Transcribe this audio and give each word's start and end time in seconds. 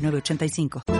906985. 0.00 0.99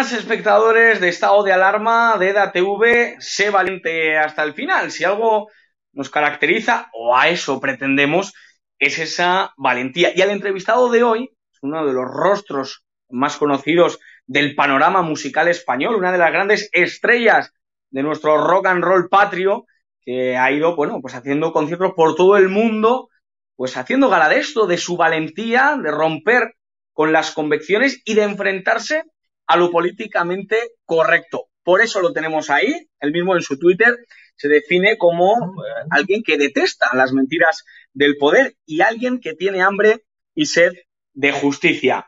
Espectadores 0.00 0.98
de 0.98 1.10
estado 1.10 1.42
de 1.42 1.52
alarma 1.52 2.16
de 2.18 2.30
EDATV. 2.30 3.20
Sé 3.20 3.50
valiente 3.50 4.16
hasta 4.16 4.42
el 4.42 4.54
final. 4.54 4.90
Si 4.90 5.04
algo 5.04 5.48
nos 5.92 6.08
caracteriza, 6.08 6.88
o 6.94 7.16
a 7.16 7.28
eso 7.28 7.60
pretendemos, 7.60 8.32
es 8.78 8.98
esa 8.98 9.52
valentía. 9.58 10.12
Y 10.14 10.22
al 10.22 10.30
entrevistado 10.30 10.88
de 10.88 11.02
hoy, 11.02 11.30
uno 11.60 11.86
de 11.86 11.92
los 11.92 12.06
rostros 12.10 12.84
más 13.10 13.36
conocidos 13.36 13.98
del 14.26 14.54
panorama 14.54 15.02
musical 15.02 15.48
español, 15.48 15.96
una 15.96 16.12
de 16.12 16.18
las 16.18 16.32
grandes 16.32 16.70
estrellas 16.72 17.52
de 17.90 18.02
nuestro 18.02 18.38
rock 18.38 18.66
and 18.66 18.82
roll 18.82 19.08
patrio, 19.10 19.66
que 20.00 20.36
ha 20.36 20.50
ido, 20.50 20.76
bueno, 20.76 21.00
pues 21.02 21.14
haciendo 21.14 21.52
conciertos 21.52 21.92
por 21.94 22.14
todo 22.14 22.38
el 22.38 22.48
mundo, 22.48 23.10
pues 23.54 23.76
haciendo 23.76 24.08
gala 24.08 24.30
de 24.30 24.38
esto, 24.38 24.66
de 24.66 24.78
su 24.78 24.96
valentía, 24.96 25.76
de 25.80 25.90
romper 25.90 26.54
con 26.94 27.12
las 27.12 27.32
convicciones 27.32 28.00
y 28.06 28.14
de 28.14 28.22
enfrentarse 28.22 29.04
a 29.50 29.56
lo 29.56 29.72
políticamente 29.72 30.74
correcto. 30.84 31.48
Por 31.64 31.80
eso 31.80 32.00
lo 32.00 32.12
tenemos 32.12 32.50
ahí, 32.50 32.88
él 33.00 33.10
mismo 33.10 33.34
en 33.34 33.42
su 33.42 33.58
Twitter 33.58 33.98
se 34.36 34.46
define 34.46 34.96
como 34.96 35.32
eh, 35.34 35.86
alguien 35.90 36.22
que 36.22 36.38
detesta 36.38 36.94
las 36.94 37.12
mentiras 37.12 37.64
del 37.92 38.16
poder 38.16 38.54
y 38.64 38.80
alguien 38.80 39.18
que 39.18 39.34
tiene 39.34 39.60
hambre 39.60 40.04
y 40.36 40.46
sed 40.46 40.72
de 41.14 41.32
justicia. 41.32 42.06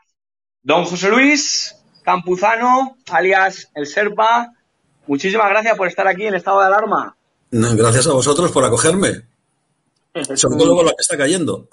Don 0.61 0.85
José 0.85 1.09
Luis 1.09 1.75
Campuzano, 2.05 2.95
alias 3.11 3.69
El 3.75 3.87
Serpa, 3.87 4.53
muchísimas 5.05 5.49
gracias 5.49 5.75
por 5.75 5.89
estar 5.89 6.07
aquí 6.07 6.25
en 6.25 6.35
estado 6.35 6.61
de 6.61 6.67
alarma. 6.67 7.17
Gracias 7.51 8.07
a 8.07 8.13
vosotros 8.13 8.53
por 8.53 8.63
acogerme. 8.63 9.23
Sobre 10.35 10.57
todo 10.57 10.77
con 10.77 10.85
la 10.85 10.91
que 10.91 11.01
está 11.01 11.17
cayendo. 11.17 11.67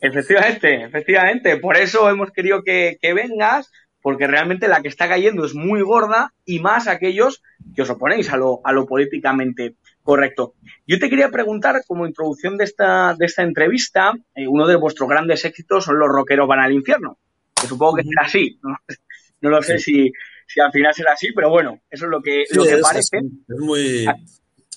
Efectivamente, 0.00 0.82
efectivamente. 0.82 1.58
Por 1.58 1.76
eso 1.76 2.10
hemos 2.10 2.32
querido 2.32 2.62
que, 2.64 2.98
que 3.00 3.14
vengas, 3.14 3.70
porque 4.06 4.28
realmente 4.28 4.68
la 4.68 4.82
que 4.82 4.88
está 4.88 5.08
cayendo 5.08 5.44
es 5.44 5.56
muy 5.56 5.82
gorda 5.82 6.32
y 6.44 6.60
más 6.60 6.86
aquellos 6.86 7.42
que 7.74 7.82
os 7.82 7.90
oponéis 7.90 8.30
a 8.30 8.36
lo, 8.36 8.60
a 8.62 8.70
lo 8.72 8.86
políticamente 8.86 9.74
correcto. 10.04 10.54
Yo 10.86 11.00
te 11.00 11.10
quería 11.10 11.28
preguntar, 11.28 11.82
como 11.88 12.06
introducción 12.06 12.56
de 12.56 12.62
esta, 12.62 13.16
de 13.18 13.26
esta 13.26 13.42
entrevista, 13.42 14.12
eh, 14.36 14.46
uno 14.46 14.68
de 14.68 14.76
vuestros 14.76 15.08
grandes 15.08 15.44
éxitos 15.44 15.86
son 15.86 15.98
Los 15.98 16.08
rockeros 16.08 16.46
van 16.46 16.60
al 16.60 16.72
infierno, 16.72 17.18
que 17.60 17.66
supongo 17.66 17.96
que 17.96 18.04
será 18.04 18.22
así, 18.26 18.60
no, 18.62 18.76
no 19.40 19.50
lo 19.50 19.60
sé 19.60 19.80
si, 19.80 20.12
si, 20.46 20.60
al 20.60 20.70
final 20.70 20.94
será 20.94 21.14
así, 21.14 21.32
pero 21.34 21.50
bueno, 21.50 21.80
eso 21.90 22.04
es 22.04 22.10
lo 22.12 22.22
que, 22.22 22.44
lo 22.52 22.62
que 22.62 22.76
parece. 22.76 23.16
Es 23.48 23.58
muy, 23.58 24.06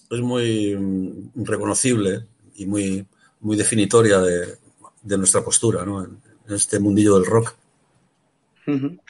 es 0.10 0.22
muy 0.22 0.76
mm, 0.76 1.46
reconocible 1.46 2.22
y 2.56 2.66
muy, 2.66 3.06
muy 3.42 3.56
definitoria 3.56 4.22
de, 4.22 4.56
de 5.04 5.18
nuestra 5.20 5.44
postura 5.44 5.86
¿no? 5.86 6.04
en, 6.04 6.18
este 6.48 6.80
mundillo 6.80 7.20
del 7.20 7.28
rock. 7.28 7.54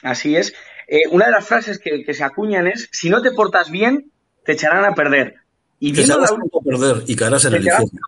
Así 0.02 0.36
es. 0.36 0.54
Eh, 0.88 1.02
una 1.10 1.26
de 1.26 1.32
las 1.32 1.46
frases 1.46 1.78
que, 1.78 2.04
que, 2.04 2.14
se 2.14 2.24
acuñan 2.24 2.66
es, 2.66 2.88
si 2.92 3.10
no 3.10 3.22
te 3.22 3.30
portas 3.30 3.70
bien, 3.70 4.10
te 4.44 4.52
echarán 4.52 4.84
a 4.84 4.94
perder. 4.94 5.36
Y 5.78 5.92
viendo 5.92 6.18
la... 6.18 6.26
a 6.26 6.64
perder 6.64 7.04
y 7.06 7.16
caerás 7.16 7.44
en 7.46 7.54
el 7.54 7.64
infierno. 7.64 8.00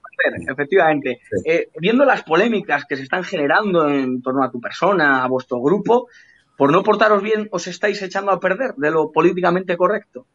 Efectivamente. 0.49 1.21
Sí. 1.31 1.43
Eh, 1.45 1.69
viendo 1.81 2.05
las 2.05 2.23
polémicas 2.23 2.85
que 2.85 2.97
se 2.97 3.03
están 3.03 3.25
generando 3.25 3.89
en 3.89 4.23
torno 4.23 4.45
a 4.45 4.51
tu 4.51 4.61
persona, 4.61 5.25
a 5.25 5.29
vuestro 5.29 5.61
grupo, 5.61 6.09
por 6.57 6.71
no 6.71 6.83
portaros 6.83 7.23
bien, 7.23 7.49
os 7.51 7.67
estáis 7.67 8.01
echando 8.03 8.31
a 8.31 8.41
perder 8.41 8.75
de 8.77 8.91
lo 8.91 9.11
políticamente 9.11 9.77
correcto. 9.77 10.27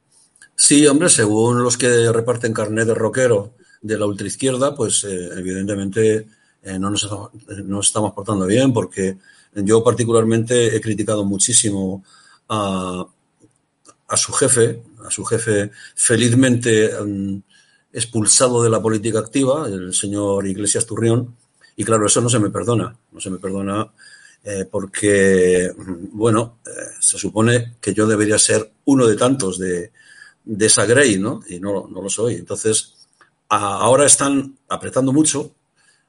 Sí, 0.56 0.88
hombre, 0.88 1.10
según 1.10 1.64
los 1.64 1.78
que 1.78 2.12
reparten 2.12 2.54
carnet 2.54 2.88
de 2.88 2.96
rockero 2.96 3.54
de 3.82 3.98
la 3.98 4.08
ultraizquierda, 4.08 4.76
pues 4.76 5.04
eh, 5.04 5.30
evidentemente 5.38 6.28
eh, 6.64 6.80
no, 6.80 6.90
nos, 6.90 7.08
no 7.64 7.80
estamos 7.80 8.14
portando 8.14 8.48
bien 8.48 8.74
porque 8.74 9.18
yo 9.64 9.84
particularmente 9.84 10.76
he 10.76 10.82
criticado 10.82 11.26
muchísimo 11.26 12.04
a, 12.50 13.06
a 14.08 14.18
su 14.18 14.32
jefe, 14.34 14.82
a 15.06 15.12
su 15.12 15.26
jefe 15.26 15.72
felizmente 15.96 16.96
um, 17.00 17.42
expulsado 17.92 18.64
de 18.64 18.70
la 18.70 18.82
política 18.82 19.20
activa, 19.20 19.68
el 19.68 19.94
señor 19.94 20.48
Iglesias 20.48 20.86
Turrión, 20.86 21.36
y 21.76 21.84
claro, 21.84 22.06
eso 22.06 22.22
no 22.22 22.30
se 22.30 22.40
me 22.40 22.50
perdona, 22.50 22.96
no 23.12 23.20
se 23.20 23.30
me 23.30 23.38
perdona 23.38 23.92
eh, 24.44 24.66
porque, 24.70 25.72
bueno, 26.12 26.60
eh, 26.66 26.70
se 27.00 27.18
supone 27.18 27.76
que 27.82 27.94
yo 27.94 28.08
debería 28.08 28.38
ser 28.40 28.72
uno 28.86 29.06
de 29.06 29.16
tantos 29.16 29.60
de, 29.60 29.92
de 30.46 30.66
esa 30.66 30.86
Grey, 30.86 31.20
¿no? 31.20 31.42
Y 31.50 31.60
no, 31.60 31.88
no 31.88 32.02
lo 32.02 32.10
soy. 32.10 32.36
Entonces, 32.36 32.94
ahora 33.50 34.06
están 34.06 34.58
apretando 34.70 35.12
mucho 35.12 35.52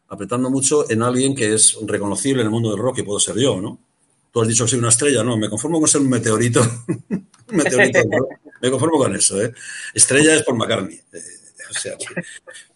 apretando 0.09 0.51
mucho 0.51 0.91
en 0.91 1.03
alguien 1.03 1.35
que 1.35 1.55
es 1.55 1.77
reconocible 1.83 2.41
en 2.41 2.47
el 2.47 2.51
mundo 2.51 2.71
del 2.71 2.79
rock 2.79 2.99
y 2.99 3.03
puedo 3.03 3.21
ser 3.21 3.37
yo, 3.37 3.61
¿no? 3.61 3.79
Tú 4.33 4.43
has 4.43 4.49
dicho 4.49 4.65
que 4.65 4.71
soy 4.71 4.79
una 4.79 4.89
estrella, 4.89 5.23
no, 5.23 5.37
me 5.37 5.49
conformo 5.49 5.79
con 5.79 5.89
ser 5.89 6.01
un 6.01 6.09
meteorito. 6.09 6.61
un 7.09 7.57
meteorito 7.57 8.01
me 8.61 8.71
conformo 8.71 8.99
con 8.99 9.15
eso, 9.15 9.41
¿eh? 9.41 9.53
Estrella 9.95 10.35
es 10.35 10.43
por 10.43 10.57
McCartney. 10.57 10.97
Eh, 11.13 11.23
o 11.71 11.75
sea, 11.75 11.97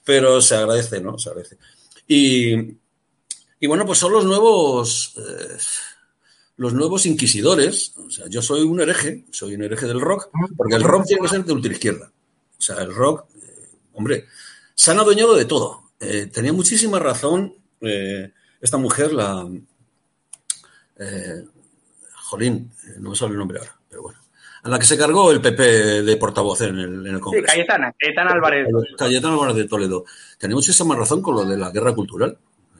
pero 0.05 0.41
se 0.41 0.55
agradece, 0.55 1.01
¿no? 1.01 1.19
Se 1.19 1.31
agradece. 1.31 1.57
Y, 2.07 2.55
y 3.61 3.67
bueno, 3.67 3.85
pues 3.87 3.99
son 3.99 4.13
los 4.13 4.25
nuevos. 4.25 5.15
Eh, 5.17 5.57
los 6.57 6.75
nuevos 6.75 7.07
inquisidores. 7.07 7.95
O 7.97 8.11
sea, 8.11 8.27
yo 8.29 8.43
soy 8.43 8.63
un 8.63 8.81
hereje, 8.81 9.25
soy 9.31 9.55
un 9.55 9.65
hereje 9.65 9.87
del 9.87 10.01
rock, 10.01 10.29
porque 10.57 10.77
el 10.77 10.83
rock 10.83 11.07
tiene 11.07 11.23
que 11.23 11.29
ser 11.29 11.45
de 11.45 11.53
ultraizquierda. 11.53 12.13
O 12.59 12.63
sea, 12.63 12.77
el 12.83 12.95
rock, 12.95 13.25
eh, 13.43 13.71
hombre, 13.95 14.27
se 14.75 14.91
han 14.91 15.01
adueñado 15.01 15.35
de 15.35 15.47
todo 15.47 15.82
eh, 16.03 16.27
tenía 16.27 16.53
muchísima 16.53 16.99
razón 16.99 17.55
eh, 17.81 18.33
esta 18.61 18.77
mujer, 18.77 19.13
la. 19.13 19.49
Eh, 20.99 21.45
Jolín, 22.15 22.73
no 22.99 23.11
me 23.11 23.17
sale 23.17 23.33
el 23.33 23.39
nombre 23.39 23.59
ahora, 23.59 23.79
pero 23.89 24.03
bueno. 24.03 24.19
A 24.65 24.69
la 24.69 24.79
que 24.79 24.87
se 24.87 24.99
cargó 24.99 25.31
el 25.33 25.41
PP 25.41 26.03
de 26.03 26.17
portavoz 26.17 26.61
en 26.63 26.79
el, 26.79 27.07
en 27.07 27.15
el 27.15 27.21
Congreso. 27.21 27.47
Sí, 27.47 27.53
Cayetana, 27.53 27.95
Cayetana 27.99 28.31
Álvarez. 28.33 28.69
Cayetana 28.97 29.35
Álvarez 29.35 29.57
de 29.57 29.65
Toledo. 29.69 30.05
Tenía 30.39 30.55
muchísima 30.55 30.95
razón 30.95 31.23
con 31.23 31.35
lo 31.35 31.45
de 31.45 31.57
la 31.57 31.71
guerra 31.71 31.95
cultural. 31.95 32.39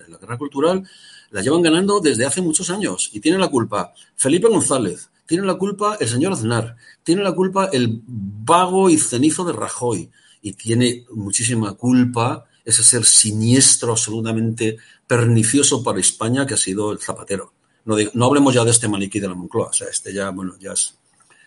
La 0.09 0.19
guerra 0.19 0.37
cultural 0.37 0.85
la 1.31 1.43
llevan 1.43 1.63
ganando 1.63 2.01
desde 2.01 2.27
hace 2.27 2.41
muchos 2.41 2.71
años 2.71 3.11
y 3.13 3.21
tiene 3.21 3.39
la 3.39 3.49
culpa 3.49 3.93
Felipe 4.15 4.49
González, 4.49 5.11
tiene 5.27 5.45
la 5.45 5.55
culpa 5.55 5.97
el 5.99 6.09
señor 6.09 6.33
Aznar, 6.33 6.77
tiene 7.03 7.23
la 7.23 7.33
culpa 7.33 7.71
el 7.73 8.01
vago 8.07 8.91
y 8.91 8.99
cenizo 8.99 9.45
de 9.45 9.53
Rajoy 9.53 10.11
y 10.43 10.53
tiene 10.53 11.05
muchísima 11.11 11.75
culpa 11.75 12.47
ese 12.65 12.83
ser 12.83 13.05
siniestro, 13.05 13.93
absolutamente 13.93 14.77
pernicioso 15.07 15.83
para 15.83 16.01
España 16.01 16.47
que 16.47 16.55
ha 16.55 16.59
sido 16.59 16.93
el 16.93 16.99
Zapatero. 16.99 17.53
No, 17.85 18.27
hablemos 18.27 18.55
ya 18.55 18.65
de 18.65 18.71
este 18.71 18.89
maniquí 18.89 19.19
de 19.19 19.29
la 19.29 19.35
Moncloa, 19.35 19.69
o 19.69 19.73
sea, 19.73 19.89
este 19.89 20.13
ya, 20.13 20.31
bueno, 20.31 20.55
ya 20.61 20.73
es... 20.73 20.95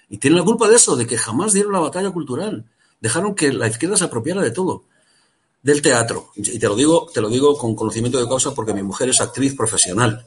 Y 0.10 0.18
tienen 0.18 0.40
la 0.40 0.46
culpa 0.46 0.68
de 0.68 0.76
eso, 0.76 0.96
de 0.96 1.08
que 1.08 1.18
jamás 1.18 1.54
dieron 1.54 1.72
la 1.72 1.80
batalla 1.80 2.12
cultural. 2.12 2.66
Dejaron 3.00 3.34
que 3.34 3.52
la 3.52 3.68
izquierda 3.68 3.98
se 3.98 4.04
apropiara 4.04 4.42
de 4.42 4.52
todo. 4.52 4.84
Del 5.64 5.82
teatro. 5.82 6.32
Y 6.36 6.60
te 6.60 6.68
lo 6.68 6.76
digo, 6.76 7.10
te 7.12 7.22
lo 7.22 7.30
digo 7.30 7.58
con 7.58 7.76
conocimiento 7.76 8.20
de 8.20 8.28
causa 8.28 8.54
porque 8.54 8.74
mi 8.74 8.84
mujer 8.84 9.10
es 9.10 9.22
actriz 9.22 9.56
profesional. 9.56 10.26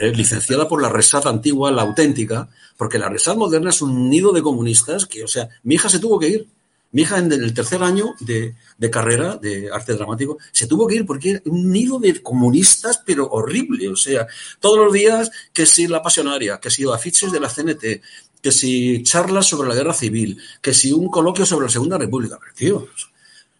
¿eh? 0.00 0.12
licenciada 0.12 0.66
por 0.66 0.82
la 0.82 0.88
Resat 0.88 1.26
antigua, 1.26 1.70
la 1.70 1.82
auténtica, 1.82 2.48
porque 2.76 2.98
la 2.98 3.08
Resat 3.08 3.36
moderna 3.36 3.70
es 3.70 3.82
un 3.82 4.08
nido 4.08 4.32
de 4.32 4.42
comunistas 4.42 5.06
que, 5.06 5.22
o 5.22 5.28
sea, 5.28 5.48
mi 5.62 5.76
hija 5.76 5.88
se 5.88 6.00
tuvo 6.00 6.18
que 6.18 6.28
ir 6.28 6.48
mi 6.92 7.02
hija 7.02 7.18
en 7.18 7.30
el 7.32 7.54
tercer 7.54 7.82
año 7.82 8.14
de, 8.20 8.56
carrera 8.90 9.36
de 9.36 9.70
arte 9.72 9.94
dramático 9.94 10.38
se 10.50 10.66
tuvo 10.66 10.88
que 10.88 10.96
ir 10.96 11.06
porque 11.06 11.30
era 11.30 11.42
un 11.46 11.70
nido 11.70 12.00
de 12.00 12.20
comunistas, 12.22 13.02
pero 13.04 13.28
horrible. 13.28 13.88
O 13.88 13.96
sea, 13.96 14.26
todos 14.58 14.78
los 14.78 14.92
días 14.92 15.30
que 15.52 15.66
si 15.66 15.86
la 15.86 16.02
pasionaria, 16.02 16.58
que 16.58 16.70
si 16.70 16.84
afiches 16.90 17.30
de 17.30 17.40
la 17.40 17.48
CNT, 17.48 18.02
que 18.42 18.52
si 18.52 19.02
charlas 19.02 19.46
sobre 19.46 19.68
la 19.68 19.74
guerra 19.74 19.94
civil, 19.94 20.38
que 20.60 20.74
si 20.74 20.92
un 20.92 21.08
coloquio 21.08 21.46
sobre 21.46 21.66
la 21.66 21.72
Segunda 21.72 21.98
República. 21.98 22.38
Pero, 22.40 22.54
tío, 22.54 22.88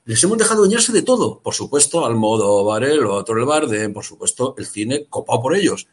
les 0.06 0.22
hemos 0.24 0.38
dejado 0.38 0.62
bañarse 0.62 0.92
de 0.92 1.02
todo. 1.02 1.40
Por 1.40 1.54
supuesto, 1.54 2.04
al 2.04 2.16
modo 2.16 2.64
Varel 2.64 3.04
o 3.04 3.14
otro 3.14 3.38
el 3.38 3.44
Barde, 3.44 3.88
por 3.90 4.04
supuesto, 4.04 4.54
el 4.58 4.66
cine 4.66 5.06
copado 5.08 5.40
por 5.40 5.54
ellos. 5.54 5.86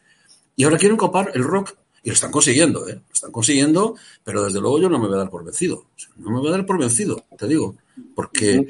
Y 0.56 0.64
ahora 0.64 0.78
quieren 0.78 0.96
copar 0.96 1.30
el 1.34 1.44
rock 1.44 1.76
y 2.02 2.08
lo 2.08 2.14
están 2.14 2.30
consiguiendo, 2.30 2.88
¿eh? 2.88 2.94
Lo 2.94 3.12
están 3.12 3.32
consiguiendo, 3.32 3.96
pero 4.24 4.44
desde 4.44 4.60
luego 4.60 4.80
yo 4.80 4.88
no 4.88 4.98
me 4.98 5.06
voy 5.06 5.16
a 5.16 5.18
dar 5.18 5.30
por 5.30 5.44
vencido. 5.44 5.86
No 6.16 6.30
me 6.30 6.38
voy 6.38 6.48
a 6.48 6.52
dar 6.52 6.66
por 6.66 6.78
vencido, 6.78 7.24
te 7.36 7.46
digo. 7.46 7.76
Porque, 8.14 8.66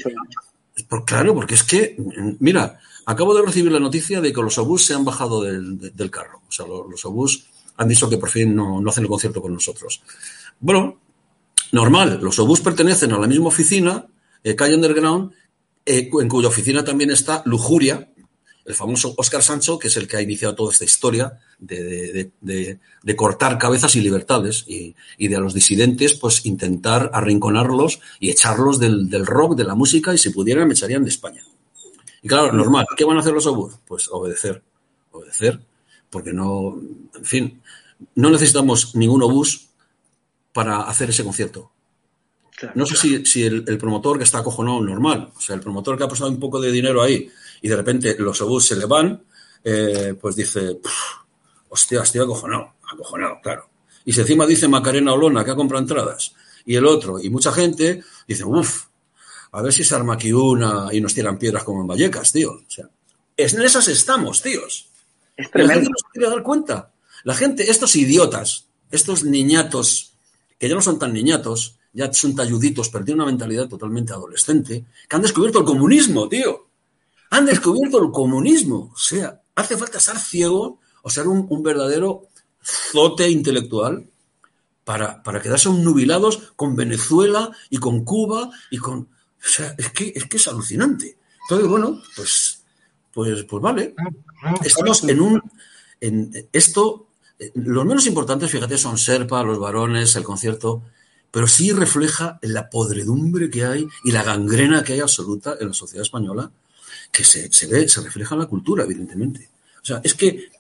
por, 0.88 1.04
claro, 1.04 1.35
porque 1.35 1.54
es 1.54 1.62
que, 1.62 1.97
mira, 2.40 2.78
acabo 3.06 3.35
de 3.35 3.42
recibir 3.42 3.73
la 3.73 3.80
noticia 3.80 4.20
de 4.20 4.32
que 4.32 4.42
los 4.42 4.58
obús 4.58 4.85
se 4.87 4.94
han 4.94 5.04
bajado 5.04 5.42
del, 5.42 5.94
del 5.94 6.11
carro. 6.11 6.42
O 6.49 6.52
sea, 6.52 6.66
los, 6.66 6.88
los 6.90 7.04
obús 7.04 7.47
han 7.76 7.88
dicho 7.88 8.08
que 8.08 8.18
por 8.18 8.30
fin 8.30 8.54
no, 8.54 8.80
no, 8.80 8.90
hacen 8.90 9.04
el 9.04 9.08
concierto 9.08 9.40
con 9.40 9.54
nosotros. 9.54 10.02
Bueno, 10.61 10.99
normal, 11.73 12.18
los 12.20 12.38
obús 12.38 12.61
pertenecen 12.61 13.12
a 13.12 13.18
la 13.18 13.26
misma 13.26 13.49
oficina, 13.49 14.06
eh, 14.42 14.54
Calle 14.56 14.75
Underground, 14.75 15.32
eh, 15.87 16.11
en 16.20 16.28
cuya 16.28 16.49
oficina 16.49 16.85
también 16.85 17.11
está 17.11 17.42
Lujuria, 17.47 18.08
el 18.68 18.75
famoso 18.75 19.14
Oscar 19.16 19.42
Sancho, 19.42 19.78
que 19.78 19.88
es 19.88 19.96
el 19.96 20.06
que 20.06 20.18
ha 20.18 20.20
iniciado 20.20 20.54
toda 20.54 20.72
esta 20.72 20.84
historia 20.84 21.40
de, 21.58 21.82
de, 21.82 22.30
de, 22.42 22.78
de 23.02 23.16
cortar 23.16 23.56
cabezas 23.56 23.96
y 23.96 24.02
libertades 24.02 24.64
y, 24.68 24.94
y, 25.16 25.28
de 25.28 25.37
a 25.37 25.40
los 25.40 25.54
disidentes, 25.54 26.12
pues 26.12 26.44
intentar 26.44 27.10
arrinconarlos 27.14 28.00
y 28.20 28.28
echarlos 28.28 28.78
del, 28.78 29.08
del, 29.08 29.25
rock, 29.25 29.56
de 29.56 29.64
la 29.64 29.75
música, 29.75 30.12
y 30.12 30.18
si 30.18 30.28
pudieran, 30.28 30.68
me 30.68 30.75
echarían 30.75 31.02
de 31.02 31.08
España. 31.08 31.42
Y 32.20 32.28
claro, 32.28 32.52
normal, 32.52 32.84
¿qué 32.94 33.06
van 33.06 33.16
a 33.16 33.20
hacer 33.20 33.32
los 33.32 33.46
obús? 33.46 33.78
Pues 33.87 34.06
obedecer, 34.12 34.62
obedecer, 35.12 35.58
porque 36.10 36.34
no, 36.34 36.78
en 37.16 37.25
fin, 37.25 37.62
no 38.16 38.28
necesitamos 38.28 38.94
ningún 38.94 39.22
obús 39.22 39.70
para 40.52 40.82
hacer 40.82 41.08
ese 41.08 41.25
concierto. 41.25 41.72
no 42.75 42.84
sé 42.84 42.96
si, 42.96 43.25
si 43.25 43.44
el, 43.44 43.78
promotor 43.78 44.18
que 44.18 44.25
está 44.25 44.40
acojonado 44.40 44.82
normal, 44.82 45.32
o 45.34 45.40
sea, 45.40 45.54
el 45.54 45.62
promotor 45.62 45.96
que 45.96 46.04
ha 46.04 46.08
puesto 46.08 46.28
un 46.28 46.38
poco 46.38 46.60
de 46.60 46.70
dinero 46.70 47.00
ahí 47.00 47.30
y 47.62 47.68
de 47.68 47.76
repente 47.76 48.16
los 48.18 48.40
obús 48.42 48.66
se 48.66 48.76
le 48.76 48.86
van, 48.86 49.22
eh, 49.64 50.14
pues 50.20 50.36
dice, 50.36 50.78
hostia, 51.68 52.02
estoy 52.02 52.20
acojonado, 52.20 52.74
acojonado, 52.92 53.38
claro. 53.42 53.68
Y 54.04 54.12
si 54.12 54.20
encima 54.20 54.46
dice 54.46 54.68
Macarena 54.68 55.12
Olona 55.12 55.44
que 55.44 55.50
ha 55.50 55.56
comprado 55.56 55.82
entradas 55.82 56.34
y 56.64 56.74
el 56.76 56.86
otro 56.86 57.18
y 57.20 57.30
mucha 57.30 57.52
gente, 57.52 58.02
dice, 58.26 58.44
uff, 58.44 58.86
a 59.52 59.62
ver 59.62 59.72
si 59.72 59.84
se 59.84 59.94
arma 59.94 60.14
aquí 60.14 60.32
una 60.32 60.88
y 60.92 61.00
nos 61.00 61.14
tiran 61.14 61.38
piedras 61.38 61.64
como 61.64 61.80
en 61.80 61.86
Vallecas, 61.86 62.32
tío. 62.32 62.52
O 62.52 62.70
sea, 62.70 62.88
en 63.36 63.62
esas 63.62 63.88
estamos, 63.88 64.42
tíos. 64.42 64.88
Es 65.36 65.50
tremendo. 65.50 65.68
La 65.68 65.74
gente 65.74 65.90
no 65.90 65.98
se 65.98 66.12
quiere 66.12 66.30
dar 66.30 66.42
cuenta. 66.42 66.92
La 67.24 67.34
gente, 67.34 67.70
estos 67.70 67.96
idiotas, 67.96 68.66
estos 68.90 69.24
niñatos, 69.24 70.12
que 70.58 70.68
ya 70.68 70.74
no 70.74 70.82
son 70.82 70.98
tan 70.98 71.12
niñatos, 71.12 71.78
ya 71.92 72.12
son 72.12 72.34
talluditos, 72.34 72.88
pero 72.90 73.04
tienen 73.04 73.22
una 73.22 73.30
mentalidad 73.30 73.68
totalmente 73.68 74.12
adolescente, 74.12 74.84
que 75.08 75.16
han 75.16 75.22
descubierto 75.22 75.60
el 75.60 75.64
comunismo, 75.64 76.28
tío. 76.28 76.67
Han 77.30 77.47
descubierto 77.47 78.02
el 78.02 78.11
comunismo. 78.11 78.90
O 78.94 78.99
sea, 78.99 79.40
hace 79.54 79.76
falta 79.76 80.00
ser 80.00 80.18
ciego 80.18 80.80
o 81.02 81.11
ser 81.11 81.26
un, 81.26 81.62
verdadero 81.62 82.28
zote 82.62 83.28
intelectual 83.28 84.08
para, 84.85 85.23
para 85.23 85.40
quedarse 85.40 85.68
nubilados 85.70 86.52
con 86.56 86.76
Venezuela 86.76 87.50
y 87.70 87.78
con 87.78 88.04
Cuba 88.04 88.50
y 88.70 88.78
con... 88.78 89.00
O 89.00 89.49
sea, 89.49 89.75
es 89.78 89.90
que 89.92 90.12
es, 90.14 90.25
que 90.26 90.37
es 90.37 90.49
alucinante. 90.49 91.16
Entonces, 91.42 91.68
bueno, 91.68 92.02
pues, 92.16 92.64
pues, 93.12 93.44
pues 93.44 93.62
vale. 93.62 93.94
Estamos 94.64 95.04
en 95.04 95.20
un... 95.20 95.42
En 96.00 96.49
esto 96.52 97.08
los 97.54 97.85
menos 97.85 98.06
importantes, 98.06 98.50
fíjate, 98.50 98.76
son 98.78 98.99
Serpa, 98.99 99.42
los 99.42 99.58
varones, 99.58 100.16
el 100.16 100.25
concierto, 100.25 100.82
pero 101.30 101.47
sí 101.47 101.73
refleja 101.73 102.38
la 102.42 102.68
podredumbre 102.68 103.50
que 103.50 103.64
hay 103.64 103.87
y 104.04 104.11
la 104.11 104.23
gangrena 104.23 104.82
que 104.82 104.94
hay 104.94 105.00
absoluta 105.00 105.56
en 105.61 105.68
la 105.68 105.75
sociedad 105.75 106.02
española, 106.02 106.50
que 107.12 107.24
se, 107.24 107.48
ve, 107.66 107.88
se 107.88 108.00
refleja 108.00 108.34
en 108.34 108.40
la 108.40 108.46
cultura, 108.46 108.84
evidentemente. 108.84 109.48
O 109.82 109.84
sea, 109.84 110.00
es 110.04 110.14
que 110.14 110.50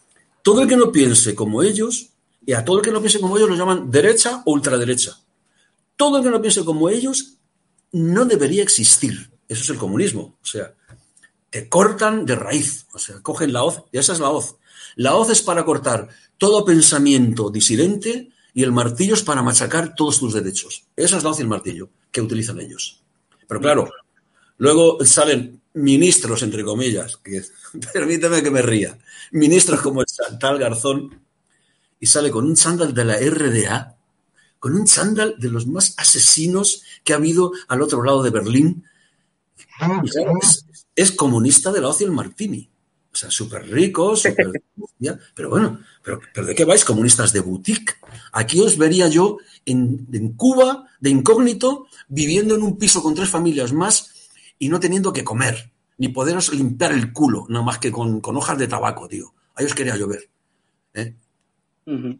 todo 0.42 0.62
el 0.62 0.68
que 0.68 0.76
no 0.76 0.90
piense 0.90 1.34
como 1.34 1.62
ellos, 1.62 2.10
y 2.44 2.52
a 2.52 2.64
todo 2.64 2.78
el 2.78 2.84
que 2.84 2.90
no 2.90 3.00
piense 3.00 3.20
como 3.20 3.36
ellos 3.36 3.50
lo 3.50 3.56
llaman 3.56 3.90
derecha 3.90 4.42
o 4.46 4.52
ultraderecha. 4.52 5.18
Todo 5.96 6.18
el 6.18 6.24
que 6.24 6.30
no 6.30 6.40
piense 6.40 6.64
como 6.64 6.88
ellos 6.88 7.34
no 7.92 8.24
debería 8.24 8.62
existir. 8.62 9.30
Eso 9.48 9.62
es 9.62 9.70
el 9.70 9.78
comunismo. 9.78 10.38
O 10.42 10.46
sea, 10.46 10.74
te 11.50 11.68
cortan 11.68 12.24
de 12.24 12.36
raíz. 12.36 12.86
O 12.92 12.98
sea, 12.98 13.20
cogen 13.20 13.52
la 13.52 13.64
hoz, 13.64 13.82
y 13.92 13.98
esa 13.98 14.12
es 14.12 14.20
la 14.20 14.30
hoz. 14.30 14.56
La 14.96 15.14
hoz 15.14 15.30
es 15.30 15.42
para 15.42 15.64
cortar 15.64 16.08
todo 16.38 16.64
pensamiento 16.64 17.50
disidente 17.50 18.30
y 18.54 18.62
el 18.62 18.72
martillo 18.72 19.14
es 19.14 19.22
para 19.22 19.42
machacar 19.42 19.94
todos 19.94 20.18
tus 20.18 20.34
derechos. 20.34 20.84
Esa 20.96 21.18
es 21.18 21.24
la 21.24 21.30
hoz 21.30 21.38
y 21.38 21.42
el 21.42 21.48
martillo 21.48 21.90
que 22.10 22.20
utilizan 22.20 22.60
ellos. 22.60 23.02
Pero 23.46 23.60
claro, 23.60 23.90
luego 24.58 25.04
salen 25.04 25.60
ministros, 25.74 26.42
entre 26.42 26.64
comillas, 26.64 27.16
que 27.16 27.42
permíteme 27.92 28.42
que 28.42 28.50
me 28.50 28.62
ría, 28.62 28.98
ministros 29.32 29.80
como 29.80 30.02
el 30.02 30.06
tal 30.38 30.58
Garzón, 30.58 31.20
y 32.00 32.06
sale 32.06 32.30
con 32.30 32.44
un 32.44 32.54
chándal 32.54 32.94
de 32.94 33.04
la 33.04 33.16
RDA, 33.16 33.96
con 34.58 34.74
un 34.74 34.86
chándal 34.86 35.36
de 35.38 35.50
los 35.50 35.66
más 35.66 35.94
asesinos 35.96 36.82
que 37.02 37.12
ha 37.12 37.16
habido 37.16 37.52
al 37.68 37.82
otro 37.82 38.02
lado 38.02 38.22
de 38.22 38.30
Berlín. 38.30 38.84
es, 40.04 40.66
es, 40.94 41.12
comunista 41.12 41.72
de 41.72 41.80
la 41.80 41.88
hoz 41.88 42.00
y 42.00 42.04
el 42.04 42.12
martini. 42.12 42.68
O 43.12 43.16
sea, 43.16 43.30
súper 43.30 43.68
ricos, 43.68 44.22
pero 45.34 45.50
bueno, 45.50 45.80
pero, 46.02 46.46
¿de 46.46 46.54
qué 46.54 46.64
vais, 46.64 46.84
comunistas 46.84 47.32
de 47.32 47.40
boutique? 47.40 47.96
Aquí 48.32 48.60
os 48.60 48.76
vería 48.76 49.08
yo 49.08 49.38
en, 49.64 50.34
Cuba, 50.36 50.86
de 51.00 51.10
incógnito, 51.10 51.86
viviendo 52.08 52.54
en 52.54 52.62
un 52.62 52.78
piso 52.78 53.02
con 53.02 53.14
tres 53.14 53.28
familias 53.28 53.72
más 53.72 54.12
y 54.58 54.68
no 54.68 54.80
teniendo 54.80 55.12
que 55.12 55.24
comer, 55.24 55.70
ni 55.96 56.08
poderos 56.08 56.52
limpiar 56.52 56.92
el 56.92 57.12
culo, 57.12 57.46
nada 57.48 57.64
más 57.64 57.78
que 57.78 57.90
con, 57.90 58.20
hojas 58.24 58.58
de 58.58 58.68
tabaco, 58.68 59.08
tío. 59.08 59.32
Ahí 59.54 59.66
os 59.66 59.74
quería 59.74 59.96
llover. 59.96 60.28
¿eh? 60.94 61.14
La 61.86 62.16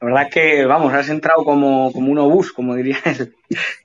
verdad 0.00 0.28
que, 0.30 0.64
vamos, 0.66 0.92
has 0.92 1.08
entrado 1.08 1.44
como, 1.44 1.92
como 1.92 2.10
un 2.12 2.18
obús, 2.18 2.52
como 2.52 2.74
diría 2.74 2.98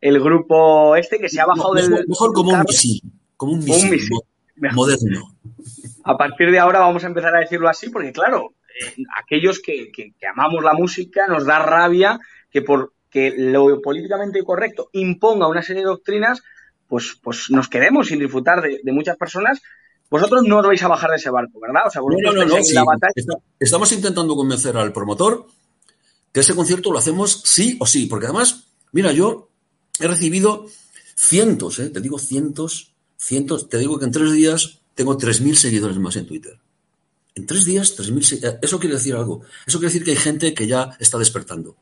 el, 0.01 0.20
grupo 0.20 0.96
este 0.96 1.20
que 1.20 1.29
se 1.29 1.39
ha 1.39 1.46
bajado 1.46 1.74
del... 1.74 2.06
Mejor 2.08 2.34
como 2.34 2.51
un 2.51 2.63
misil, 2.68 3.01
como 3.38 3.53
un 3.53 3.60
misil, 3.60 4.10
moderno 4.74 5.34
a 6.03 6.18
partir 6.18 6.51
de 6.51 6.60
ahora 6.60 6.79
vamos 6.79 7.03
a 7.03 7.08
empezar 7.08 7.36
a 7.36 7.39
decirlo 7.39 7.70
así, 7.70 7.89
porque 7.89 8.12
claro, 8.12 8.53
eh, 8.82 9.03
aquellos 9.22 9.60
que, 9.60 9.91
amamos 10.32 10.63
la 10.63 10.74
música 10.74 11.27
nos 11.27 11.46
da 11.46 11.60
rabia 11.60 12.20
que 12.51 12.62
porque 12.62 13.34
lo 13.38 13.82
políticamente 13.82 14.44
correcto 14.44 14.89
imponga 14.94 15.48
una 15.48 15.62
serie 15.62 15.84
de 15.84 15.89
doctrinas, 15.89 16.41
pues, 16.89 17.17
pues 17.22 17.46
nos 17.50 17.69
quedemos 17.69 18.08
sin 18.08 18.19
disfrutar 18.19 18.62
de, 18.62 18.91
muchas 18.91 19.15
personas. 19.15 19.62
Vosotros 20.10 20.43
no 20.43 20.58
os 20.58 20.67
vais 20.67 20.81
a 20.84 20.88
bajar 20.88 21.12
de 21.12 21.17
ese 21.17 21.29
barco, 21.29 21.60
¿verdad? 21.60 21.84
O 21.88 21.89
sea, 21.91 22.01
no, 22.01 22.34
no, 22.34 22.46
no, 22.46 22.55
estamos 23.60 23.91
intentando 23.91 24.36
convencer 24.36 24.75
al 24.75 24.91
promotor 24.91 25.46
que 26.34 26.39
ese 26.39 26.55
concierto 26.55 26.91
lo 26.91 26.98
hacemos 26.98 27.43
sí 27.46 27.77
o 27.79 27.86
sí, 27.86 28.08
porque 28.08 28.25
además, 28.25 28.65
mira, 28.91 29.12
yo 29.12 29.50
he 30.00 30.08
recibido 30.08 30.65
cientos, 31.15 31.77
¿eh? 31.79 31.89
te 31.89 32.01
digo 32.01 32.17
cientos, 32.17 32.93
cientos, 33.17 33.69
te 33.69 33.77
digo 33.77 34.00
que 34.00 34.05
en 34.05 34.12
tres 34.12 34.31
días 34.34 34.79
tengo 34.96 35.17
3.000 35.17 35.53
seguidores 35.53 35.98
más 35.98 36.15
en 36.17 36.25
Twitter. 36.25 36.60
En 37.36 37.46
tres 37.46 37.63
días, 37.63 37.98
3.000 37.98 38.22
seguidores. 38.22 38.60
Eso 38.62 38.79
quiere 38.79 38.96
decir 38.96 39.15
algo. 39.15 39.43
Eso 39.65 39.79
quiere 39.79 39.93
decir 39.93 40.03
que 40.03 40.12
hay 40.12 40.17
gente 40.17 40.53
que 40.53 40.67
ya 40.67 40.98
está 41.00 41.17
despertando. 41.17 41.77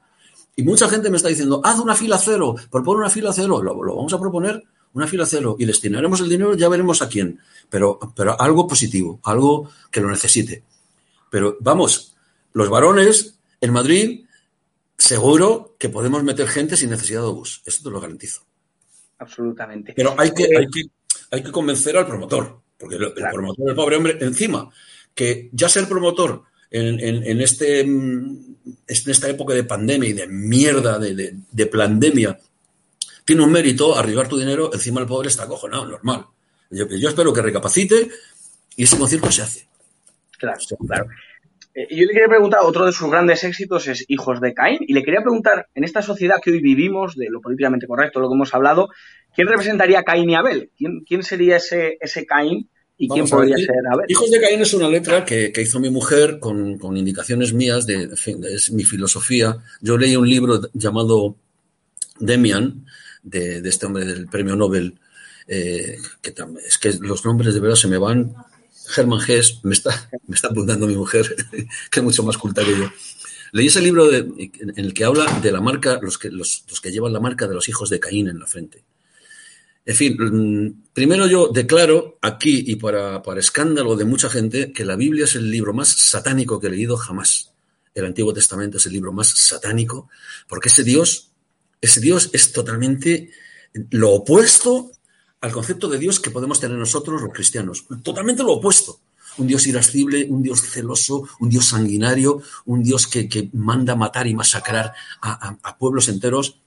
Y 0.55 0.63
mucha 0.63 0.89
gente 0.89 1.09
me 1.09 1.17
está 1.17 1.29
diciendo, 1.29 1.61
haz 1.63 1.79
una 1.79 1.95
fila 1.95 2.17
cero, 2.17 2.55
propone 2.71 2.99
una 2.99 3.09
fila 3.09 3.31
cero. 3.31 3.61
Lo, 3.61 3.75
vamos 3.75 4.11
a 4.11 4.19
proponer, 4.19 4.63
una 4.97 5.07
fila 5.07 5.25
cero, 5.25 5.55
y 5.59 5.65
destinaremos 5.65 6.19
el 6.21 6.29
dinero, 6.29 6.55
ya 6.55 6.69
veremos 6.69 7.01
a 7.01 7.07
quién. 7.07 7.39
Pero, 7.69 7.99
pero 8.15 8.39
algo 8.39 8.67
positivo, 8.67 9.19
algo 9.23 9.69
que 9.91 10.01
lo 10.01 10.09
necesite. 10.09 10.63
Pero 11.29 11.57
vamos, 11.59 12.15
los 12.53 12.69
varones 12.69 13.39
en 13.61 13.71
Madrid, 13.71 14.25
seguro 14.97 15.75
que 15.77 15.89
podemos 15.89 16.23
meter 16.23 16.47
gente 16.47 16.75
sin 16.75 16.89
necesidad 16.89 17.21
de 17.21 17.29
bus. 17.29 17.61
Eso 17.65 17.83
te 17.83 17.89
lo 17.89 18.01
garantizo. 18.01 18.41
Absolutamente. 19.19 19.93
Pero 19.95 20.15
hay 20.17 20.31
que, 20.31 20.45
hay 20.45 20.67
que, 20.67 20.83
hay 21.31 21.43
que 21.43 21.51
convencer 21.51 21.95
al 21.97 22.07
promotor. 22.07 22.61
Porque 22.77 22.95
el, 22.95 23.13
promotor, 23.13 23.69
el 23.69 23.75
pobre 23.75 23.97
hombre, 23.97 24.17
encima, 24.21 24.69
que 25.13 25.49
ya 25.51 25.67
ser 25.67 25.87
promotor 25.87 26.43
en, 26.69 27.41
este, 27.41 27.81
en 27.81 28.57
esta 28.85 29.29
época 29.29 29.53
de 29.53 29.63
pandemia 29.63 30.09
y 30.09 30.13
de 30.13 30.27
mierda, 30.27 30.99
de, 30.99 31.35
de, 31.51 31.65
pandemia, 31.67 32.37
tiene 33.27 33.43
un 33.43 33.51
mérito, 33.51 33.98
arribar 33.98 34.29
tu 34.29 34.38
dinero, 34.38 34.72
encima 34.74 35.01
el 35.01 35.05
pobre 35.05 35.27
está 35.27 35.43
acojonado, 35.43 35.86
normal. 35.86 36.25
Yo, 36.72 36.86
espero 37.10 37.34
que 37.34 37.41
recapacite 37.41 38.07
y 38.77 38.84
ese 38.84 38.98
concierto 38.98 39.29
se 39.29 39.41
hace. 39.41 39.67
Claro, 40.38 40.57
claro. 40.88 41.07
Eh, 41.75 41.88
yo 41.91 42.05
le 42.05 42.13
quería 42.13 42.29
preguntar, 42.29 42.62
otro 42.63 42.86
de 42.86 42.93
sus 42.93 43.12
grandes 43.12 43.43
éxitos 43.43 43.86
es 43.89 44.05
Hijos 44.07 44.39
de 44.39 44.53
Caín, 44.53 44.79
y 44.79 44.93
le 44.93 45.03
quería 45.03 45.19
preguntar, 45.19 45.67
en 45.75 45.84
esta 45.84 46.01
sociedad 46.01 46.38
que 46.41 46.51
hoy 46.51 46.62
vivimos, 46.62 47.17
de 47.17 47.27
lo 47.29 47.41
políticamente 47.41 47.86
correcto, 47.86 48.22
lo 48.22 48.29
que 48.29 48.36
hemos 48.36 48.53
hablado, 48.53 48.88
¿quién 49.36 49.50
representaría 49.50 50.00
a 50.00 50.03
Caín 50.03 50.29
y 50.29 50.36
Abel? 50.36 50.72
¿Quién, 50.77 51.22
sería 51.22 51.57
ese, 51.57 51.98
ese 52.00 52.25
Caín 52.25 52.69
y 52.98 53.10
quién 53.10 53.27
podría 53.27 53.57
ser 53.57 53.75
Abel? 53.91 54.05
Hijos 54.07 54.31
de 54.31 54.39
Caín 54.39 54.62
es 54.62 54.74
una 54.74 54.88
letra 54.88 55.25
que, 55.25 55.51
hizo 55.57 55.81
mi 55.81 55.89
mujer 55.89 56.39
con, 56.39 56.79
indicaciones 56.96 57.53
mías, 57.53 57.86
de, 57.86 58.10
es 58.53 58.72
mi 58.72 58.86
filosofía. 58.86 59.57
Yo 59.81 59.98
leí 59.98 60.15
un 60.15 60.29
libro 60.29 60.62
llamado 60.74 61.36
Demian, 62.19 62.86
de, 63.29 63.67
este 63.67 63.86
hombre 63.86 64.05
del 64.05 64.27
premio 64.27 64.55
Nobel, 64.55 65.00
eh, 65.48 65.98
que 66.22 66.34
es 66.65 66.77
que 66.77 66.93
los 66.93 67.24
nombres 67.25 67.53
de 67.53 67.60
verdad 67.60 67.75
se 67.75 67.88
me 67.88 67.98
van 67.98 68.36
Germán 68.88 69.22
Hess, 69.27 69.60
me 69.63 69.74
está, 69.74 70.10
me 70.27 70.36
está 70.36 70.48
apuntando 70.48 70.88
mi 70.88 70.96
mujer, 70.96 71.36
que 71.91 72.00
es 72.00 72.03
mucho 72.03 72.24
más 72.24 72.38
culta 72.38 72.63
que 72.63 72.77
yo. 72.77 72.89
Leí 73.51 73.67
ese 73.67 73.81
libro 73.81 74.13
en 74.13 74.74
el 74.75 74.93
que 74.93 75.05
habla 75.05 75.39
de 75.41 75.51
la 75.51 75.62
marca, 75.62 76.00
los 76.01 76.17
que, 76.17 76.29
los, 76.29 76.63
que 76.81 76.91
llevan 76.91 77.13
la 77.13 77.19
marca 77.19 77.48
de 77.48 77.53
los 77.53 77.69
hijos 77.69 77.89
de 77.89 78.00
Caín 78.00 78.27
en 78.27 78.39
la 78.39 78.46
frente. 78.46 78.84
En 79.86 79.96
fin, 79.96 80.17
mm, 80.19 80.91
primero 80.93 81.27
yo 81.27 81.48
declaro 81.48 82.17
aquí 82.22 82.65
y 82.67 82.75
para, 82.75 83.24
para, 83.24 83.39
escándalo 83.39 83.96
de 83.96 84.03
mucha 84.03 84.29
gente 84.29 84.74
que 84.74 84.84
la 84.84 84.98
Biblia 84.98 85.25
es 85.25 85.36
el 85.36 85.50
libro 85.50 85.74
más 85.74 85.88
satánico 85.89 86.60
que 86.60 86.67
he 86.67 86.72
leído 86.72 86.98
jamás. 86.98 87.53
El 87.93 88.05
Antiguo 88.05 88.34
Testamento 88.34 88.77
es 88.77 88.86
el 88.86 88.93
libro 88.93 89.13
más 89.13 89.29
satánico 89.29 90.10
porque 90.48 90.67
ese 90.67 90.84
Dios, 90.84 91.31
ese 91.81 92.00
Dios 92.00 92.29
es 92.34 92.51
totalmente 92.51 93.31
lo 93.91 94.12
opuesto 94.12 94.91
al 95.41 95.51
concepto 95.51 95.88
de 95.88 96.00
Dios 96.00 96.19
que 96.19 96.31
podemos 96.31 96.60
tener 96.60 96.77
nosotros 96.77 97.22
los 97.22 97.34
cristianos. 97.34 97.86
Totalmente 98.03 98.43
lo 98.43 98.53
opuesto. 98.53 99.00
Un 99.38 99.48
Dios 99.48 99.67
irascible, 99.67 100.25
un 100.29 100.41
Dios 100.41 100.62
celoso, 100.62 101.27
un 101.39 101.50
Dios 101.50 101.67
sanguinario, 101.67 102.41
un 102.65 102.81
Dios 102.81 103.05
que, 103.05 103.50
manda 103.53 103.96
matar 103.96 104.25
y 104.25 104.34
masacrar 104.34 104.93
a, 105.22 105.77
pueblos 105.77 106.10
enteros. 106.10 106.60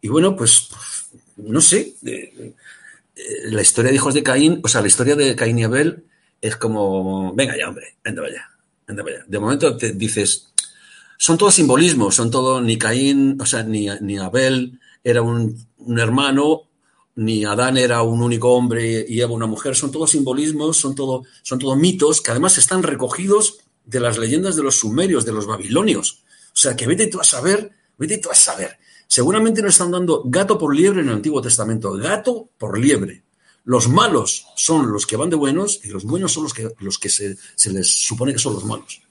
Y 0.00 0.08
bueno, 0.08 0.36
pues 0.36 0.68
no 1.36 1.60
sé, 1.60 1.96
eh, 2.06 2.54
eh, 3.16 3.50
la 3.50 3.62
historia 3.62 3.90
de 3.90 3.96
hijos 3.96 4.14
de 4.14 4.22
Caín, 4.22 4.60
o 4.62 4.68
sea, 4.68 4.80
la 4.80 4.86
historia 4.86 5.16
de 5.16 5.34
Caín 5.34 5.58
y 5.58 5.64
Abel 5.64 6.04
es 6.40 6.56
como, 6.56 7.34
venga 7.34 7.56
ya, 7.58 7.68
hombre, 7.68 7.96
anda 8.04 8.22
vaya, 8.22 8.50
anda 8.86 9.02
vaya. 9.02 9.24
De 9.26 9.38
momento 9.38 9.76
te 9.76 9.92
dices, 9.92 10.49
son 11.20 11.36
todos 11.36 11.54
simbolismos, 11.54 12.14
son 12.14 12.30
todo, 12.30 12.62
ni 12.62 12.78
Caín, 12.78 13.36
o 13.38 13.44
sea, 13.44 13.62
ni, 13.62 13.86
ni 14.00 14.16
Abel 14.16 14.80
era 15.04 15.20
un, 15.20 15.54
un, 15.76 15.98
hermano, 15.98 16.62
ni 17.14 17.44
Adán 17.44 17.76
era 17.76 18.00
un 18.00 18.22
único 18.22 18.54
hombre 18.54 19.04
y 19.06 19.20
Eva 19.20 19.34
una 19.34 19.44
mujer, 19.44 19.76
son 19.76 19.92
todos 19.92 20.12
simbolismos, 20.12 20.78
son 20.78 20.94
todo, 20.94 21.24
son 21.42 21.58
todo 21.58 21.76
mitos 21.76 22.22
que 22.22 22.30
además 22.30 22.56
están 22.56 22.82
recogidos 22.82 23.58
de 23.84 24.00
las 24.00 24.16
leyendas 24.16 24.56
de 24.56 24.62
los 24.62 24.76
sumerios, 24.76 25.26
de 25.26 25.32
los 25.32 25.44
babilonios. 25.44 26.22
O 26.54 26.56
sea, 26.56 26.74
que 26.74 26.86
vete 26.86 27.08
tú 27.08 27.20
a 27.20 27.24
saber, 27.24 27.70
vete 27.98 28.16
tú 28.16 28.30
a 28.30 28.34
saber. 28.34 28.78
Seguramente 29.06 29.60
nos 29.60 29.74
están 29.74 29.90
dando 29.90 30.22
gato 30.24 30.56
por 30.56 30.74
liebre 30.74 31.02
en 31.02 31.08
el 31.08 31.16
Antiguo 31.16 31.42
Testamento, 31.42 31.92
gato 31.92 32.48
por 32.56 32.78
liebre. 32.78 33.24
Los 33.64 33.90
malos 33.90 34.46
son 34.56 34.90
los 34.90 35.06
que 35.06 35.16
van 35.16 35.28
de 35.28 35.36
buenos 35.36 35.82
y 35.84 35.88
los 35.88 36.04
buenos 36.04 36.32
son 36.32 36.44
los 36.44 36.54
que, 36.54 36.70
los 36.78 36.98
que 36.98 37.10
se, 37.10 37.36
se 37.56 37.70
les 37.70 37.90
supone 37.90 38.32
que 38.32 38.38
son 38.38 38.54
los 38.54 38.64
malos. 38.64 39.02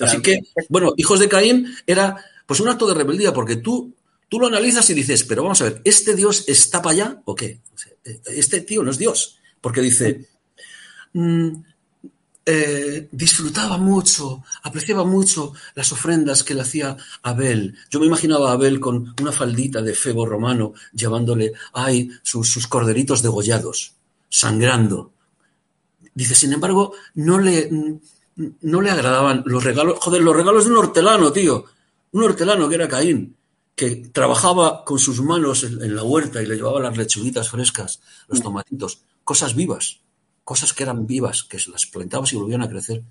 Así 0.00 0.20
que, 0.22 0.40
bueno, 0.68 0.92
hijos 0.96 1.20
de 1.20 1.28
Caín 1.28 1.74
era 1.86 2.16
pues 2.46 2.60
un 2.60 2.68
acto 2.68 2.86
de 2.86 2.94
rebeldía, 2.94 3.32
porque 3.32 3.56
tú, 3.56 3.94
tú 4.28 4.38
lo 4.38 4.46
analizas 4.46 4.88
y 4.90 4.94
dices, 4.94 5.24
pero 5.24 5.42
vamos 5.42 5.60
a 5.60 5.64
ver, 5.64 5.80
¿este 5.84 6.14
Dios 6.14 6.44
está 6.48 6.82
para 6.82 6.92
allá 6.92 7.22
o 7.24 7.34
qué? 7.34 7.60
Este 8.26 8.60
tío 8.60 8.82
no 8.82 8.90
es 8.90 8.98
Dios, 8.98 9.38
porque 9.60 9.80
dice, 9.80 10.28
mmm, 11.14 11.52
eh, 12.46 13.08
disfrutaba 13.10 13.78
mucho, 13.78 14.42
apreciaba 14.62 15.04
mucho 15.04 15.54
las 15.74 15.90
ofrendas 15.92 16.44
que 16.44 16.52
le 16.52 16.60
hacía 16.60 16.94
Abel. 17.22 17.74
Yo 17.88 18.00
me 18.00 18.06
imaginaba 18.06 18.50
a 18.50 18.54
Abel 18.54 18.80
con 18.80 19.14
una 19.20 19.32
faldita 19.32 19.80
de 19.80 19.94
febo 19.94 20.26
romano, 20.26 20.74
llevándole, 20.92 21.52
ay, 21.72 22.10
sus, 22.22 22.50
sus 22.50 22.66
corderitos 22.66 23.22
degollados, 23.22 23.94
sangrando. 24.28 25.12
Dice, 26.14 26.34
sin 26.34 26.52
embargo, 26.52 26.92
no 27.14 27.38
le, 27.38 27.70
no 28.36 28.80
le 28.80 28.90
agradaban 28.90 29.42
los 29.46 29.62
regalos, 29.64 29.98
joder, 30.00 30.22
los 30.22 30.36
regalos 30.36 30.64
de 30.64 30.70
un 30.70 30.76
hortelano, 30.78 31.32
tío. 31.32 31.64
Un 32.12 32.22
hortelano 32.22 32.68
que 32.68 32.74
era 32.76 32.88
Caín, 32.88 33.36
que 33.74 33.96
trabajaba 34.12 34.84
con 34.84 34.98
sus 34.98 35.20
manos 35.20 35.64
en 35.64 35.94
la 35.94 36.02
huerta 36.02 36.42
y 36.42 36.46
le 36.46 36.56
llevaba 36.56 36.80
las 36.80 36.96
lechuguitas 36.96 37.50
frescas, 37.50 38.00
los 38.28 38.42
tomatitos, 38.42 39.02
cosas 39.24 39.54
vivas 39.54 40.00
cosas 40.44 40.74
que 40.74 40.82
eran 40.82 41.06
vivas, 41.06 41.42
que 41.42 41.58
se 41.58 41.70
las 41.70 41.86
plantabas 41.86 42.32
y 42.32 42.36
volvían 42.36 42.62
a 42.62 42.68
crecer. 42.68 43.02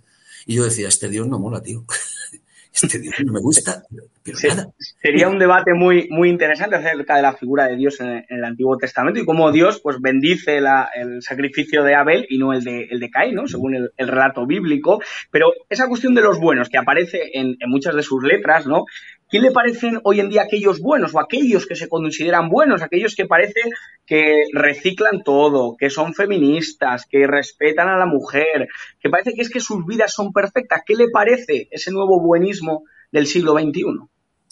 Y 0.45 0.55
yo 0.55 0.63
decía, 0.63 0.87
este 0.87 1.09
Dios 1.09 1.27
no 1.27 1.39
mola, 1.39 1.61
tío. 1.61 1.83
Este 2.73 2.97
Dios 2.97 3.15
no 3.23 3.33
me 3.33 3.39
gusta, 3.39 3.83
pero 4.23 4.37
sí, 4.37 4.47
nada. 4.47 4.67
Sería 4.99 5.29
un 5.29 5.37
debate 5.37 5.73
muy, 5.75 6.07
muy 6.09 6.29
interesante 6.29 6.75
acerca 6.75 7.15
de 7.15 7.21
la 7.21 7.33
figura 7.33 7.67
de 7.67 7.75
Dios 7.75 7.99
en, 7.99 8.25
en 8.27 8.37
el 8.37 8.43
Antiguo 8.43 8.77
Testamento 8.77 9.19
y 9.19 9.25
cómo 9.25 9.51
Dios 9.51 9.79
pues 9.79 10.01
bendice 10.01 10.59
la, 10.59 10.89
el 10.95 11.21
sacrificio 11.21 11.83
de 11.83 11.93
Abel 11.93 12.25
y 12.29 12.39
no 12.39 12.51
el 12.51 12.63
de, 12.63 12.87
el 12.89 12.99
de 12.99 13.11
Caín, 13.11 13.35
¿no? 13.35 13.47
según 13.47 13.75
el, 13.75 13.91
el, 13.95 14.07
relato 14.07 14.47
bíblico. 14.47 15.01
Pero 15.29 15.53
esa 15.69 15.87
cuestión 15.87 16.15
de 16.15 16.21
los 16.21 16.39
buenos 16.39 16.69
que 16.69 16.79
aparece 16.79 17.31
en, 17.33 17.57
en 17.59 17.69
muchas 17.69 17.95
de 17.95 18.01
sus 18.01 18.23
letras, 18.23 18.65
¿no? 18.65 18.85
¿Qué 19.33 19.39
le 19.39 19.49
parecen 19.49 19.99
hoy 20.03 20.19
en 20.19 20.29
día 20.29 20.43
aquellos 20.43 20.79
buenos 20.79 21.15
o 21.15 21.19
aquellos 21.19 21.65
que 21.65 21.75
se 21.75 21.89
consideran 21.89 22.49
buenos, 22.49 22.83
aquellos 22.83 23.15
que 23.15 23.25
parece 23.25 23.61
que 24.05 24.43
reciclan 24.53 25.23
todo, 25.23 25.75
que 25.75 25.89
son 25.89 26.13
feministas, 26.13 27.07
que 27.09 27.25
respetan 27.25 27.87
a 27.87 27.97
la 27.97 28.05
mujer, 28.05 28.67
que 28.99 29.09
parece 29.09 29.33
que 29.33 29.41
es 29.41 29.49
que 29.49 29.59
sus 29.59 29.87
vidas 29.87 30.13
son 30.13 30.31
perfectas? 30.31 30.83
¿Qué 30.85 30.93
le 30.93 31.09
parece 31.09 31.67
ese 31.71 31.89
nuevo 31.89 32.19
buenismo 32.19 32.83
del 33.11 33.25
siglo 33.25 33.53
XXI? 33.53 33.83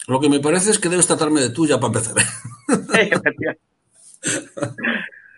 Lo 0.08 0.19
que 0.19 0.29
me 0.29 0.39
parece 0.39 0.71
es 0.71 0.79
que 0.79 0.89
debes 0.89 1.05
tratarme 1.05 1.41
de 1.41 1.51
tuya 1.51 1.79
para 1.79 1.99
empezar. 1.99 2.15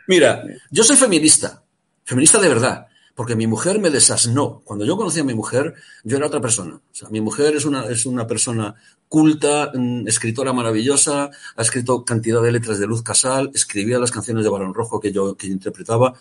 Mira, 0.07 0.41
yo 0.71 0.85
soy 0.85 0.95
feminista, 0.95 1.65
feminista 2.05 2.39
de 2.39 2.47
verdad 2.47 2.87
porque 3.15 3.35
mi 3.35 3.47
mujer 3.47 3.79
me 3.79 3.89
desasnó. 3.89 4.61
Cuando 4.63 4.85
yo 4.85 4.97
conocí 4.97 5.19
a 5.19 5.23
mi 5.23 5.33
mujer, 5.33 5.75
yo 6.03 6.17
era 6.17 6.27
otra 6.27 6.41
persona. 6.41 6.75
O 6.75 6.95
sea, 6.95 7.09
mi 7.09 7.21
mujer 7.21 7.55
es 7.55 7.65
una, 7.65 7.85
es 7.85 8.05
una 8.05 8.25
persona 8.25 8.75
culta, 9.07 9.71
mm, 9.73 10.07
escritora 10.07 10.53
maravillosa, 10.53 11.29
ha 11.55 11.61
escrito 11.61 12.03
cantidad 12.03 12.41
de 12.41 12.51
letras 12.51 12.79
de 12.79 12.87
Luz 12.87 13.03
Casal, 13.03 13.51
escribía 13.53 13.99
las 13.99 14.11
canciones 14.11 14.43
de 14.43 14.49
Barón 14.49 14.73
Rojo 14.73 14.99
que 14.99 15.11
yo, 15.11 15.35
que 15.35 15.47
interpretaba. 15.47 16.15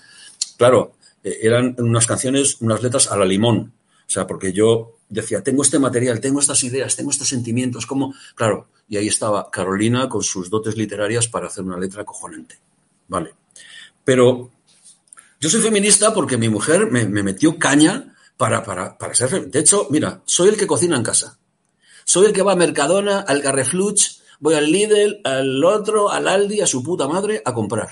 Claro, 0.59 0.93
eh, 1.25 1.39
eran 1.43 1.75
unas 1.79 2.07
canciones, 2.07 2.61
unas 2.61 2.83
letras 2.83 3.11
a 3.11 3.17
la 3.17 3.25
limón. 3.25 3.73
O 4.07 4.11
sea, 4.11 4.27
porque 4.27 4.53
yo 4.53 4.97
decía, 5.09 5.43
tengo 5.43 5.63
este 5.63 5.79
material, 5.79 6.21
tengo 6.21 6.41
estas 6.41 6.63
ideas, 6.65 6.95
tengo 6.95 7.11
estos 7.11 7.29
sentimientos, 7.29 7.87
como, 7.87 8.15
claro, 8.35 8.69
y 8.89 8.99
ahí 8.99 9.09
estaba 9.09 9.51
Carolina 9.51 10.09
con 10.11 10.23
sus 10.23 10.51
dotes 10.51 10.77
literarias 10.77 11.29
para 11.29 11.47
hacer 11.47 11.65
una 11.65 11.79
letra 11.79 12.05
cojonante. 12.05 12.59
Vale. 13.09 13.35
Pero 14.05 14.51
yo 15.43 15.51
soy 15.51 15.61
feminista 15.61 16.15
porque 16.15 16.37
mi 16.37 16.49
mujer 16.49 16.89
me, 16.89 17.05
me 17.05 17.25
metió 17.25 17.59
caña 17.59 18.15
para, 18.37 18.63
para, 18.63 18.97
para 18.97 19.13
ser 19.13 19.29
feminista. 19.29 19.59
De 19.59 19.63
hecho, 19.63 19.89
mira, 19.91 20.23
soy 20.25 20.51
el 20.51 20.57
que 20.57 20.69
cocina 20.69 20.97
en 20.97 21.03
casa. 21.03 21.37
Soy 22.05 22.27
el 22.27 22.33
que 22.33 22.43
va 22.43 22.53
a 22.53 22.57
Mercadona, 22.57 23.25
al 23.27 23.43
Carrefluch, 23.43 24.21
voy 24.39 24.55
al 24.55 24.71
Lidl, 24.71 25.21
al 25.25 25.65
otro, 25.65 26.11
al 26.11 26.29
Aldi, 26.29 26.61
a 26.61 26.67
su 26.69 26.85
puta 26.85 27.09
madre, 27.09 27.43
a 27.45 27.53
comprar. 27.53 27.89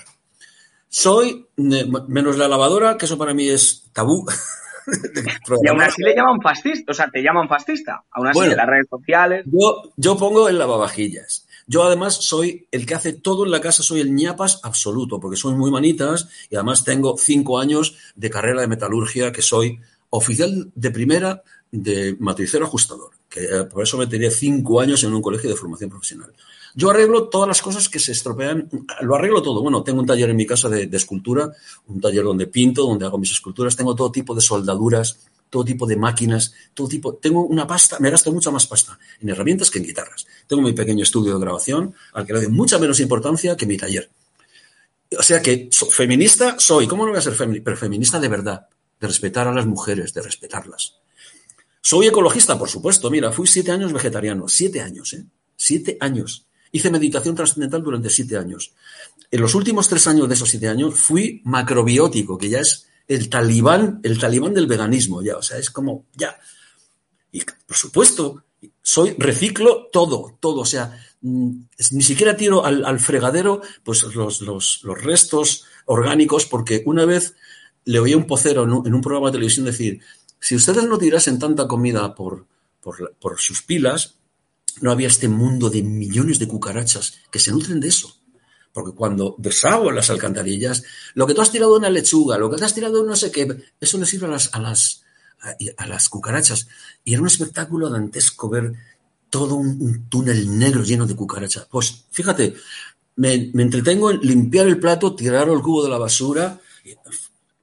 Soy, 0.87 1.45
menos 1.57 2.37
la 2.37 2.47
lavadora, 2.47 2.97
que 2.97 3.03
eso 3.03 3.17
para 3.17 3.33
mí 3.33 3.49
es 3.49 3.83
tabú. 3.91 4.25
y 5.61 5.67
aún 5.67 5.81
así 5.81 6.01
le 6.03 6.15
llaman 6.15 6.39
fascista, 6.41 6.89
o 6.93 6.95
sea, 6.95 7.09
te 7.09 7.21
llaman 7.21 7.49
fascista, 7.49 8.05
aún 8.11 8.27
así 8.27 8.39
bueno, 8.39 8.53
en 8.53 8.57
las 8.57 8.67
redes 8.67 8.87
sociales. 8.89 9.45
Yo, 9.45 9.91
yo 9.97 10.17
pongo 10.17 10.47
el 10.47 10.57
lavavajillas. 10.57 11.47
Yo 11.67 11.83
además 11.83 12.15
soy 12.15 12.67
el 12.71 12.85
que 12.85 12.95
hace 12.95 13.13
todo 13.13 13.45
en 13.45 13.51
la 13.51 13.61
casa, 13.61 13.83
soy 13.83 14.01
el 14.01 14.13
ñapas 14.13 14.59
absoluto, 14.63 15.19
porque 15.19 15.37
soy 15.37 15.55
muy 15.55 15.71
manitas 15.71 16.27
y 16.49 16.55
además 16.55 16.83
tengo 16.83 17.15
cinco 17.17 17.59
años 17.59 17.95
de 18.15 18.29
carrera 18.29 18.61
de 18.61 18.67
metalurgia, 18.67 19.31
que 19.31 19.41
soy 19.41 19.79
oficial 20.09 20.71
de 20.75 20.91
primera 20.91 21.43
de 21.71 22.15
matricero 22.19 22.65
ajustador, 22.65 23.11
que 23.29 23.45
eh, 23.45 23.63
por 23.63 23.83
eso 23.83 23.97
me 23.97 24.07
tiré 24.07 24.29
cinco 24.29 24.81
años 24.81 25.03
en 25.03 25.13
un 25.13 25.21
colegio 25.21 25.49
de 25.49 25.55
formación 25.55 25.89
profesional. 25.89 26.33
Yo 26.75 26.89
arreglo 26.89 27.27
todas 27.29 27.47
las 27.47 27.61
cosas 27.61 27.89
que 27.89 27.99
se 27.99 28.11
estropean, 28.11 28.69
lo 29.01 29.15
arreglo 29.15 29.41
todo. 29.41 29.61
Bueno, 29.61 29.83
tengo 29.83 30.01
un 30.01 30.05
taller 30.05 30.29
en 30.29 30.35
mi 30.35 30.45
casa 30.45 30.69
de, 30.69 30.89
escultura, 30.95 31.51
un 31.87 31.99
taller 31.99 32.23
donde 32.23 32.47
pinto, 32.47 32.83
donde 32.83 33.05
hago 33.05 33.17
mis 33.17 33.31
esculturas, 33.31 33.75
tengo 33.75 33.95
todo 33.95 34.11
tipo 34.11 34.33
de 34.33 34.41
soldaduras, 34.41 35.19
todo 35.49 35.65
tipo 35.65 35.85
de 35.85 35.97
máquinas, 35.97 36.53
todo 36.73 36.87
tipo. 36.87 37.15
Tengo 37.15 37.45
una 37.45 37.67
pasta, 37.67 37.99
me 37.99 38.09
gasto 38.09 38.31
mucha 38.31 38.51
más 38.51 38.67
pasta 38.67 38.97
en 39.19 39.29
herramientas 39.29 39.69
que 39.69 39.79
en 39.79 39.85
guitarras. 39.85 40.25
Tengo 40.47 40.61
mi 40.61 40.73
pequeño 40.73 41.03
estudio 41.03 41.33
de 41.33 41.39
grabación 41.39 41.93
al 42.13 42.25
que 42.25 42.33
le 42.33 42.41
doy 42.41 42.49
mucha 42.49 42.79
menos 42.79 42.99
importancia 42.99 43.57
que 43.57 43.65
mi 43.65 43.77
taller. 43.77 44.09
O 45.17 45.23
sea 45.23 45.41
que 45.41 45.69
feminista 45.91 46.55
soy, 46.57 46.87
¿cómo 46.87 47.03
no 47.03 47.11
voy 47.11 47.19
a 47.19 47.21
ser 47.21 47.33
feminista? 47.33 47.65
Pero 47.65 47.77
feminista 47.77 48.19
de 48.19 48.29
verdad, 48.29 48.67
de 48.99 49.07
respetar 49.07 49.47
a 49.47 49.51
las 49.51 49.65
mujeres, 49.65 50.13
de 50.13 50.21
respetarlas. 50.21 51.01
Soy 51.81 52.07
ecologista, 52.07 52.57
por 52.57 52.69
supuesto. 52.69 53.09
Mira, 53.09 53.31
fui 53.31 53.47
siete 53.47 53.71
años 53.71 53.91
vegetariano, 53.91 54.47
siete 54.47 54.81
años, 54.81 55.13
¿eh? 55.13 55.25
Siete 55.57 55.97
años. 55.99 56.45
Hice 56.71 56.89
meditación 56.89 57.35
trascendental 57.35 57.83
durante 57.83 58.09
siete 58.09 58.37
años. 58.37 58.73
En 59.29 59.41
los 59.41 59.55
últimos 59.55 59.87
tres 59.87 60.07
años 60.07 60.27
de 60.27 60.35
esos 60.35 60.49
siete 60.49 60.67
años 60.67 60.95
fui 60.95 61.41
macrobiótico, 61.45 62.37
que 62.37 62.49
ya 62.49 62.59
es 62.59 62.87
el 63.07 63.29
talibán, 63.29 63.99
el 64.03 64.19
talibán 64.19 64.53
del 64.53 64.67
veganismo, 64.67 65.21
ya, 65.21 65.37
o 65.37 65.41
sea, 65.41 65.57
es 65.57 65.69
como, 65.69 66.05
ya. 66.15 66.37
Y 67.31 67.41
por 67.65 67.75
supuesto, 67.75 68.43
soy, 68.81 69.15
reciclo 69.17 69.87
todo, 69.91 70.37
todo, 70.39 70.61
o 70.61 70.65
sea, 70.65 70.97
ni 71.21 72.03
siquiera 72.03 72.35
tiro 72.35 72.65
al, 72.65 72.99
fregadero 72.99 73.61
pues 73.83 74.03
los, 74.15 74.41
los, 74.41 74.83
los, 74.83 75.03
restos 75.03 75.65
orgánicos, 75.85 76.45
porque 76.45 76.83
una 76.85 77.05
vez 77.05 77.35
le 77.85 77.99
oí 77.99 78.13
a 78.13 78.17
un 78.17 78.27
pocero 78.27 78.63
en 78.63 78.93
un, 78.93 79.01
programa 79.01 79.27
de 79.27 79.33
televisión 79.33 79.65
decir, 79.65 80.01
si 80.39 80.55
ustedes 80.55 80.85
no 80.85 80.97
tirasen 80.97 81.39
tanta 81.39 81.67
comida 81.67 82.15
por, 82.15 82.45
por 82.81 83.39
sus 83.39 83.61
pilas, 83.61 84.15
no 84.81 84.91
había 84.91 85.07
este 85.07 85.27
mundo 85.27 85.69
de 85.69 85.83
millones 85.83 86.39
de 86.39 86.47
cucarachas 86.47 87.19
que 87.29 87.39
se 87.39 87.51
nutren 87.51 87.79
de 87.79 87.89
eso. 87.89 88.15
Porque 88.73 88.95
cuando 88.95 89.35
deshago 89.37 89.91
las 89.91 90.09
alcantarillas, 90.09 90.83
lo 91.13 91.27
que 91.27 91.33
tú 91.33 91.41
has 91.41 91.51
tirado 91.51 91.75
en 91.75 91.81
una 91.81 91.89
lechuga, 91.89 92.37
lo 92.37 92.49
que 92.49 92.57
te 92.57 92.65
has 92.65 92.73
tirado 92.73 93.01
en 93.01 93.07
no 93.07 93.15
sé 93.15 93.31
qué, 93.31 93.47
eso 93.79 93.97
le 93.97 94.05
sirve 94.05 94.27
a 94.27 94.29
las, 94.29 94.49
a 94.53 94.59
las, 94.59 95.03
a, 95.77 95.87
las 95.87 96.07
cucarachas. 96.07 96.67
Y 97.03 97.13
era 97.13 97.21
un 97.21 97.27
espectáculo 97.27 97.89
dantesco 97.89 98.49
ver 98.49 98.73
todo 99.29 99.55
un, 99.55 99.77
un, 99.81 100.09
túnel 100.09 100.57
negro 100.57 100.83
lleno 100.83 101.05
de 101.05 101.15
cucarachas. 101.15 101.67
Pues 101.69 102.05
fíjate, 102.11 102.55
me, 103.17 103.51
me, 103.53 103.63
entretengo 103.63 104.11
en 104.11 104.21
limpiar 104.21 104.67
el 104.67 104.79
plato, 104.79 105.15
tirar 105.15 105.49
el 105.49 105.61
cubo 105.61 105.83
de 105.83 105.89
la 105.89 105.97
basura. 105.97 106.59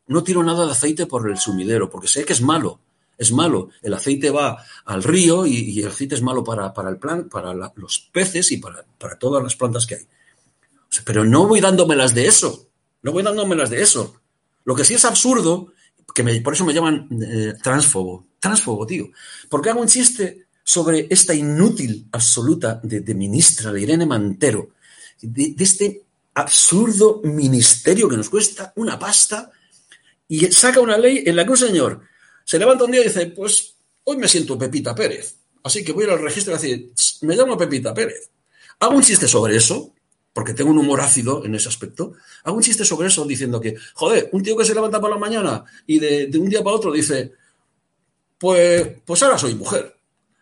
No 0.06 0.22
tiro 0.22 0.42
nada 0.42 0.66
de 0.66 0.72
aceite 0.72 1.06
por 1.06 1.28
el 1.30 1.38
sumidero, 1.38 1.88
porque 1.88 2.08
sé 2.08 2.24
que 2.24 2.34
es 2.34 2.42
malo. 2.42 2.80
Es 3.18 3.32
malo. 3.32 3.70
El 3.82 3.92
aceite 3.92 4.30
va 4.30 4.64
al 4.84 5.02
río 5.02 5.44
y, 5.44 5.80
el 5.80 5.88
aceite 5.88 6.14
es 6.14 6.22
malo 6.22 6.44
para, 6.44 6.72
para 6.72 6.88
el 6.88 6.98
plan, 6.98 7.28
para 7.28 7.52
los 7.52 7.98
peces 8.12 8.52
y 8.52 8.58
para, 8.58 8.84
para 8.96 9.18
todas 9.18 9.42
las 9.42 9.56
plantas 9.56 9.84
que 9.86 9.96
hay. 9.96 10.06
Pero 11.04 11.24
no 11.24 11.46
voy 11.46 11.60
dándomelas 11.60 12.14
de 12.14 12.26
eso. 12.26 12.68
No 13.02 13.12
voy 13.12 13.22
dándomelas 13.22 13.70
de 13.70 13.82
eso. 13.82 14.20
Lo 14.64 14.74
que 14.74 14.84
sí 14.84 14.94
es 14.94 15.04
absurdo, 15.04 15.72
que 16.14 16.22
me, 16.22 16.40
por 16.40 16.54
eso 16.54 16.64
me 16.64 16.72
llaman 16.72 17.08
eh, 17.10 17.54
transfobo. 17.62 18.26
Transfobo, 18.38 18.86
tío. 18.86 19.10
Porque 19.48 19.70
hago 19.70 19.80
un 19.80 19.88
chiste 19.88 20.46
sobre 20.62 21.06
esta 21.10 21.34
inútil 21.34 22.06
absoluta 22.12 22.80
de, 22.82 23.00
de 23.00 23.14
ministra, 23.14 23.72
de 23.72 23.80
Irene 23.80 24.06
Mantero, 24.06 24.70
de, 25.20 25.54
de, 25.56 25.64
este 25.64 26.02
absurdo 26.34 27.20
ministerio 27.24 28.08
que 28.08 28.16
nos 28.16 28.30
cuesta 28.30 28.72
una 28.76 28.98
pasta 28.98 29.50
y 30.28 30.46
saca 30.52 30.80
una 30.80 30.98
ley 30.98 31.24
en 31.26 31.34
la 31.34 31.44
que 31.44 31.50
un 31.50 31.56
señor 31.56 32.02
se 32.48 32.58
levanta 32.58 32.84
un 32.84 32.92
día 32.92 33.02
y 33.02 33.04
dice, 33.04 33.26
pues 33.26 33.74
hoy 34.04 34.16
me 34.16 34.26
siento 34.26 34.56
Pepita 34.56 34.94
Pérez. 34.94 35.36
Así 35.62 35.84
que 35.84 35.92
voy 35.92 36.04
a 36.04 36.06
ir 36.06 36.12
al 36.14 36.22
registro 36.22 36.54
y 36.54 36.56
decir, 36.56 36.92
me 37.20 37.36
llamo 37.36 37.58
Pepita 37.58 37.92
Pérez. 37.92 38.30
Hago 38.80 38.94
un 38.94 39.02
chiste 39.02 39.28
sobre 39.28 39.54
eso, 39.54 39.92
porque 40.32 40.54
tengo 40.54 40.70
un 40.70 40.78
humor 40.78 40.98
ácido 41.02 41.44
en 41.44 41.54
ese 41.54 41.68
aspecto. 41.68 42.14
Hago 42.44 42.56
un 42.56 42.62
chiste 42.62 42.86
sobre 42.86 43.08
eso 43.08 43.26
diciendo 43.26 43.60
que, 43.60 43.76
joder, 43.92 44.30
un 44.32 44.42
tío 44.42 44.56
que 44.56 44.64
se 44.64 44.72
levanta 44.72 44.98
por 44.98 45.10
la 45.10 45.18
mañana 45.18 45.62
y 45.86 45.98
de, 45.98 46.30
un 46.38 46.48
día 46.48 46.64
para 46.64 46.76
otro 46.76 46.90
dice, 46.90 47.32
pues, 48.38 48.92
pues 49.04 49.22
ahora 49.22 49.36
soy 49.36 49.54
mujer. 49.54 49.98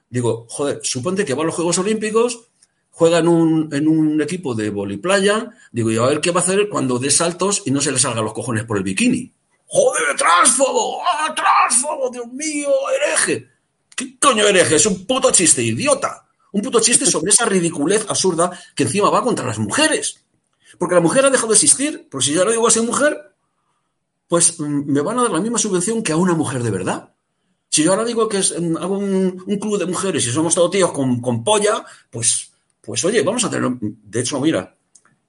Digo, 0.08 0.46
joder, 0.48 0.78
suponte 0.84 1.24
que 1.24 1.34
va 1.34 1.42
a 1.42 1.46
los 1.46 1.56
Juegos 1.56 1.78
Olímpicos, 1.78 2.50
juega 2.92 3.18
en 3.18 3.26
un, 3.26 3.74
en 3.74 3.88
un 3.88 4.22
equipo 4.22 4.54
de 4.54 4.70
voliplaya, 4.70 5.50
digo, 5.72 5.90
y 5.90 5.96
a 5.96 6.02
ver 6.02 6.20
qué 6.20 6.30
va 6.30 6.40
a 6.40 6.44
hacer 6.44 6.68
cuando 6.68 7.00
dé 7.00 7.10
saltos 7.10 7.64
y 7.66 7.72
no 7.72 7.80
se 7.80 7.90
le 7.90 7.98
salgan 7.98 8.24
los 8.24 8.32
cojones 8.32 8.62
por 8.62 8.76
el 8.76 8.84
bikini. 8.84 9.34
¡Joder, 9.66 10.16
transfobo! 10.16 11.02
¡Ah, 11.02 11.34
transfobo! 11.34 12.10
¡Dios 12.10 12.26
mío, 12.32 12.70
hereje! 12.94 13.48
¿Qué 13.94 14.18
coño 14.18 14.46
hereje? 14.46 14.76
Es 14.76 14.86
un 14.86 15.06
puto 15.06 15.30
chiste, 15.32 15.62
idiota. 15.62 16.28
Un 16.52 16.62
puto 16.62 16.80
chiste 16.80 17.06
sobre 17.06 17.30
esa 17.30 17.46
ridiculez 17.46 18.06
absurda 18.08 18.50
que 18.74 18.84
encima 18.84 19.10
va 19.10 19.22
contra 19.22 19.46
las 19.46 19.58
mujeres. 19.58 20.20
Porque 20.78 20.94
la 20.94 21.00
mujer 21.00 21.24
ha 21.24 21.30
dejado 21.30 21.48
de 21.48 21.54
existir, 21.54 22.08
porque 22.10 22.26
si 22.26 22.32
yo 22.32 22.40
ahora 22.40 22.52
digo 22.52 22.66
a 22.66 22.70
ser 22.70 22.82
mujer, 22.82 23.34
pues 24.28 24.60
mm, 24.60 24.92
me 24.92 25.00
van 25.00 25.18
a 25.18 25.22
dar 25.22 25.32
la 25.32 25.40
misma 25.40 25.58
subvención 25.58 26.02
que 26.02 26.12
a 26.12 26.16
una 26.16 26.34
mujer 26.34 26.62
de 26.62 26.70
verdad. 26.70 27.12
Si 27.68 27.82
yo 27.82 27.92
ahora 27.92 28.04
digo 28.04 28.28
que 28.28 28.38
es, 28.38 28.54
mm, 28.58 28.76
hago 28.76 28.98
un, 28.98 29.58
club 29.60 29.78
de 29.78 29.86
mujeres 29.86 30.26
y 30.26 30.30
somos 30.30 30.54
todos 30.54 30.70
tíos 30.70 30.92
con, 30.92 31.20
con 31.20 31.42
polla, 31.42 31.84
pues, 32.10 32.52
pues 32.80 33.04
oye, 33.04 33.22
vamos 33.22 33.44
a 33.44 33.50
tener. 33.50 33.70
De 33.80 34.20
hecho, 34.20 34.40
mira, 34.40 34.76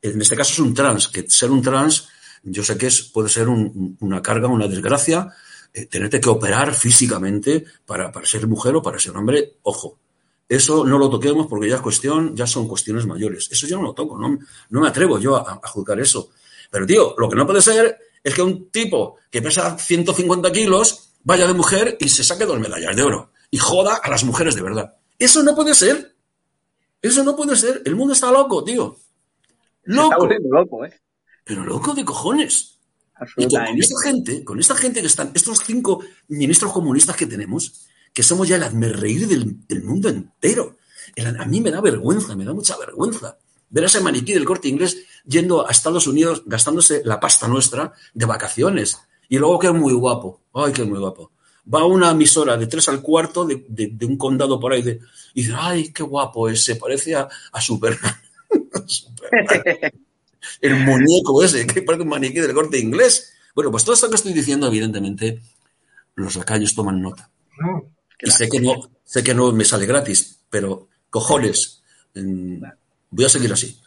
en 0.01 0.21
este 0.21 0.35
caso 0.35 0.53
es 0.53 0.59
un 0.59 0.73
trans, 0.73 1.07
que 1.07 1.29
ser 1.29 1.51
un 1.51 1.61
trans 1.61 2.09
yo 2.43 2.63
sé 2.63 2.77
que 2.77 2.87
es, 2.87 3.01
puede 3.01 3.29
ser 3.29 3.47
una 3.47 4.21
carga, 4.21 4.47
una 4.47 4.67
desgracia, 4.67 5.33
eh, 5.73 5.85
tenerte 5.85 6.19
que 6.19 6.29
operar 6.29 6.73
físicamente 6.73 7.65
para, 7.85 8.11
ser 8.23 8.47
mujer 8.47 8.75
o 8.75 8.81
para 8.81 8.99
ser 8.99 9.15
hombre. 9.15 9.57
Ojo, 9.63 9.99
eso 10.47 10.85
no 10.85 10.97
lo 10.97 11.09
toquemos 11.09 11.47
porque 11.47 11.69
ya 11.69 11.75
es 11.75 11.81
cuestión, 11.81 12.35
ya 12.35 12.47
son 12.47 12.67
cuestiones 12.67 13.05
mayores. 13.05 13.49
Eso 13.51 13.67
ya 13.67 13.75
no 13.75 13.83
lo 13.83 13.93
toco, 13.93 14.17
no, 14.17 14.39
no 14.69 14.81
me 14.81 14.87
atrevo 14.87 15.19
yo 15.19 15.35
a, 15.35 15.59
juzgar 15.67 15.99
eso. 15.99 16.29
Pero, 16.71 16.85
tío, 16.85 17.15
lo 17.17 17.29
que 17.29 17.35
no 17.35 17.45
puede 17.45 17.61
ser 17.61 17.97
es 18.23 18.33
que 18.33 18.41
un 18.41 18.69
tipo 18.71 19.17
que 19.29 19.41
pesa 19.41 19.77
150 19.77 20.51
kilos 20.51 21.13
vaya 21.23 21.47
de 21.47 21.53
mujer 21.53 21.97
y 21.99 22.09
se 22.09 22.23
saque 22.23 22.45
dos 22.45 22.59
medallas 22.59 22.95
de 22.95 23.03
oro 23.03 23.31
y 23.51 23.57
joda 23.57 23.99
a 24.01 24.09
las 24.09 24.23
mujeres 24.23 24.55
de 24.55 24.61
verdad. 24.61 24.95
Eso 25.19 25.43
no 25.43 25.55
puede 25.55 25.73
ser. 25.73 26.15
Eso 27.01 27.23
no 27.23 27.35
puede 27.35 27.55
ser. 27.55 27.81
El 27.85 27.95
mundo 27.95 28.13
está 28.13 28.31
loco, 28.31 28.63
tío. 28.63 28.97
Loco. 29.83 30.27
loco, 30.27 30.85
¿eh? 30.85 30.99
Pero 31.47 31.63
loco 31.63 31.93
de 31.93 32.03
cojones. 32.03 32.77
Y 33.37 33.47
con 33.47 33.79
esta 33.79 33.95
gente, 34.03 34.43
con 34.43 34.59
esta 34.59 34.75
gente 34.75 35.01
que 35.01 35.07
están, 35.07 35.31
estos 35.33 35.59
cinco 35.65 36.03
ministros 36.27 36.71
comunistas 36.71 37.15
que 37.15 37.25
tenemos, 37.25 37.87
que 38.13 38.21
somos 38.21 38.47
ya 38.47 38.57
el 38.57 38.93
reír 38.93 39.27
del, 39.27 39.65
del 39.67 39.83
mundo 39.83 40.09
entero. 40.09 40.77
a 41.39 41.45
mí 41.45 41.61
me 41.61 41.71
da 41.71 41.81
vergüenza, 41.81 42.35
me 42.35 42.45
da 42.45 42.53
mucha 42.53 42.77
vergüenza 42.77 43.37
ver 43.69 43.83
a 43.83 43.87
ese 43.87 44.01
maniquí 44.01 44.33
del 44.33 44.45
corte 44.45 44.67
inglés 44.67 44.97
yendo 45.25 45.67
a 45.67 45.71
Estados 45.71 46.07
Unidos 46.07 46.43
gastándose 46.45 47.01
la 47.03 47.19
pasta 47.19 47.47
nuestra 47.47 47.93
de 48.13 48.25
vacaciones. 48.25 48.99
Y 49.29 49.37
luego 49.37 49.59
que 49.59 49.67
es 49.67 49.73
muy 49.73 49.93
guapo. 49.93 50.41
Ay, 50.53 50.71
que 50.71 50.83
es 50.83 50.87
muy 50.87 50.99
guapo. 50.99 51.31
Va 51.73 51.81
a 51.81 51.85
una 51.85 52.11
emisora 52.11 52.55
de 52.55 52.67
tres 52.67 52.87
al 52.87 53.01
cuarto 53.01 53.45
de, 53.45 53.65
de, 53.67 54.05
un 54.05 54.17
condado 54.17 54.57
por 54.57 54.71
ahí 54.71 54.81
de, 54.81 55.01
y 55.33 55.41
dice, 55.41 55.53
ay, 55.57 55.91
qué 55.91 56.01
guapo 56.01 56.47
ese, 56.47 56.77
parece 56.77 57.15
a, 57.15 57.27
a 57.51 57.59
Superman. 57.61 58.15
Superman 58.85 59.91
el 60.61 60.75
muñeco 60.75 61.43
ese, 61.43 61.65
que 61.67 61.81
parece 61.81 62.03
un 62.03 62.09
maniquí 62.09 62.39
del 62.39 62.53
corte 62.53 62.79
inglés. 62.79 63.33
Bueno, 63.55 63.71
pues 63.71 63.83
todo 63.83 63.95
esto 63.95 64.09
que 64.09 64.15
estoy 64.15 64.33
diciendo, 64.33 64.67
evidentemente, 64.67 65.41
los 66.15 66.35
lacayos 66.35 66.75
toman 66.75 67.01
nota. 67.01 67.29
y 68.21 68.31
sé 68.31 68.49
que, 68.49 68.59
no, 68.59 68.89
sé 69.03 69.23
que 69.23 69.33
no 69.33 69.51
me 69.51 69.65
sale 69.65 69.85
gratis, 69.85 70.39
pero 70.49 70.87
cojones, 71.09 71.81
voy 72.13 73.25
a 73.25 73.29
seguir 73.29 73.51
así. 73.53 73.79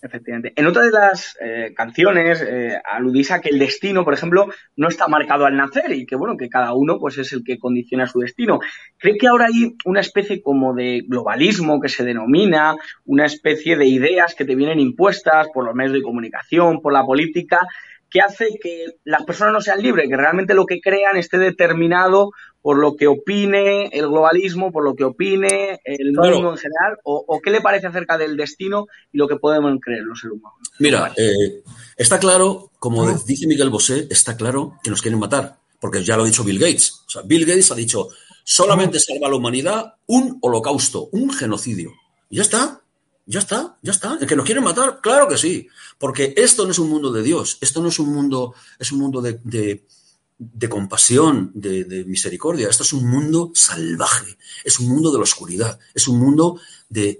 Efectivamente. 0.00 0.52
En 0.54 0.66
otra 0.66 0.82
de 0.82 0.90
las 0.90 1.36
eh, 1.40 1.72
canciones 1.74 2.40
eh, 2.40 2.80
aludís 2.84 3.32
a 3.32 3.40
que 3.40 3.48
el 3.48 3.58
destino, 3.58 4.04
por 4.04 4.14
ejemplo, 4.14 4.48
no 4.76 4.88
está 4.88 5.08
marcado 5.08 5.44
al 5.44 5.56
nacer 5.56 5.92
y 5.92 6.06
que, 6.06 6.14
bueno, 6.14 6.36
que 6.36 6.48
cada 6.48 6.72
uno 6.72 6.98
pues 6.98 7.18
es 7.18 7.32
el 7.32 7.42
que 7.42 7.58
condiciona 7.58 8.06
su 8.06 8.20
destino. 8.20 8.60
¿Cree 8.96 9.18
que 9.18 9.26
ahora 9.26 9.46
hay 9.46 9.74
una 9.84 10.00
especie 10.00 10.40
como 10.40 10.74
de 10.74 11.02
globalismo 11.06 11.80
que 11.80 11.88
se 11.88 12.04
denomina, 12.04 12.76
una 13.04 13.26
especie 13.26 13.76
de 13.76 13.86
ideas 13.86 14.34
que 14.36 14.44
te 14.44 14.54
vienen 14.54 14.78
impuestas 14.78 15.48
por 15.52 15.64
los 15.64 15.74
medios 15.74 15.94
de 15.94 16.02
comunicación, 16.02 16.80
por 16.80 16.92
la 16.92 17.04
política, 17.04 17.66
que 18.10 18.20
hace 18.20 18.58
que 18.62 18.86
las 19.04 19.24
personas 19.24 19.52
no 19.52 19.60
sean 19.60 19.82
libres, 19.82 20.08
que 20.08 20.16
realmente 20.16 20.54
lo 20.54 20.66
que 20.66 20.80
crean 20.80 21.16
esté 21.16 21.38
determinado 21.38 22.30
por 22.62 22.78
lo 22.78 22.96
que 22.96 23.06
opine 23.06 23.88
el 23.92 24.08
globalismo, 24.08 24.72
por 24.72 24.84
lo 24.84 24.94
que 24.94 25.04
opine 25.04 25.80
el 25.84 26.12
mundo 26.12 26.50
en 26.50 26.58
general, 26.58 26.98
o, 27.04 27.40
qué 27.42 27.50
le 27.50 27.60
parece 27.60 27.86
acerca 27.86 28.18
del 28.18 28.36
destino 28.36 28.86
y 29.12 29.18
lo 29.18 29.28
que 29.28 29.36
podemos 29.36 29.78
creer 29.80 30.02
los 30.02 30.20
seres 30.20 30.36
humanos. 30.36 30.58
Mira, 30.78 31.12
eh, 31.16 31.62
está 31.96 32.18
claro, 32.18 32.70
como 32.78 33.10
dice 33.24 33.46
Miguel 33.46 33.70
Bosé, 33.70 34.06
está 34.10 34.36
claro 34.36 34.74
que 34.82 34.90
nos 34.90 35.00
quieren 35.00 35.20
matar, 35.20 35.56
porque 35.80 36.02
ya 36.02 36.16
lo 36.16 36.24
ha 36.24 36.26
dicho 36.26 36.44
Bill 36.44 36.58
Gates. 36.58 37.04
O 37.06 37.10
sea, 37.10 37.22
Bill 37.22 37.46
Gates 37.46 37.70
ha 37.70 37.76
dicho, 37.76 38.08
solamente 38.44 38.98
salva 38.98 39.28
a 39.28 39.30
la 39.30 39.36
humanidad 39.36 39.94
un 40.06 40.38
holocausto, 40.40 41.08
un 41.12 41.30
genocidio. 41.32 41.92
Y 42.28 42.36
ya 42.36 42.42
está. 42.42 42.82
Ya 43.30 43.40
está, 43.40 43.76
ya 43.82 43.92
está. 43.92 44.16
¿El 44.18 44.26
que 44.26 44.34
nos 44.34 44.46
quieren 44.46 44.64
matar? 44.64 45.00
Claro 45.02 45.28
que 45.28 45.36
sí. 45.36 45.68
Porque 45.98 46.32
esto 46.34 46.64
no 46.64 46.70
es 46.70 46.78
un 46.78 46.88
mundo 46.88 47.12
de 47.12 47.22
Dios, 47.22 47.58
esto 47.60 47.82
no 47.82 47.88
es 47.88 47.98
un 47.98 48.10
mundo, 48.10 48.54
es 48.78 48.90
un 48.90 49.00
mundo 49.00 49.20
de, 49.20 49.38
de, 49.44 50.68
compasión, 50.70 51.50
de, 51.54 52.06
misericordia. 52.06 52.70
Esto 52.70 52.84
es 52.84 52.94
un 52.94 53.06
mundo 53.06 53.52
salvaje, 53.54 54.38
es 54.64 54.80
un 54.80 54.88
mundo 54.88 55.12
de 55.12 55.18
la 55.18 55.24
oscuridad, 55.24 55.78
es 55.94 56.08
un 56.08 56.18
mundo 56.18 56.58
de, 56.88 57.18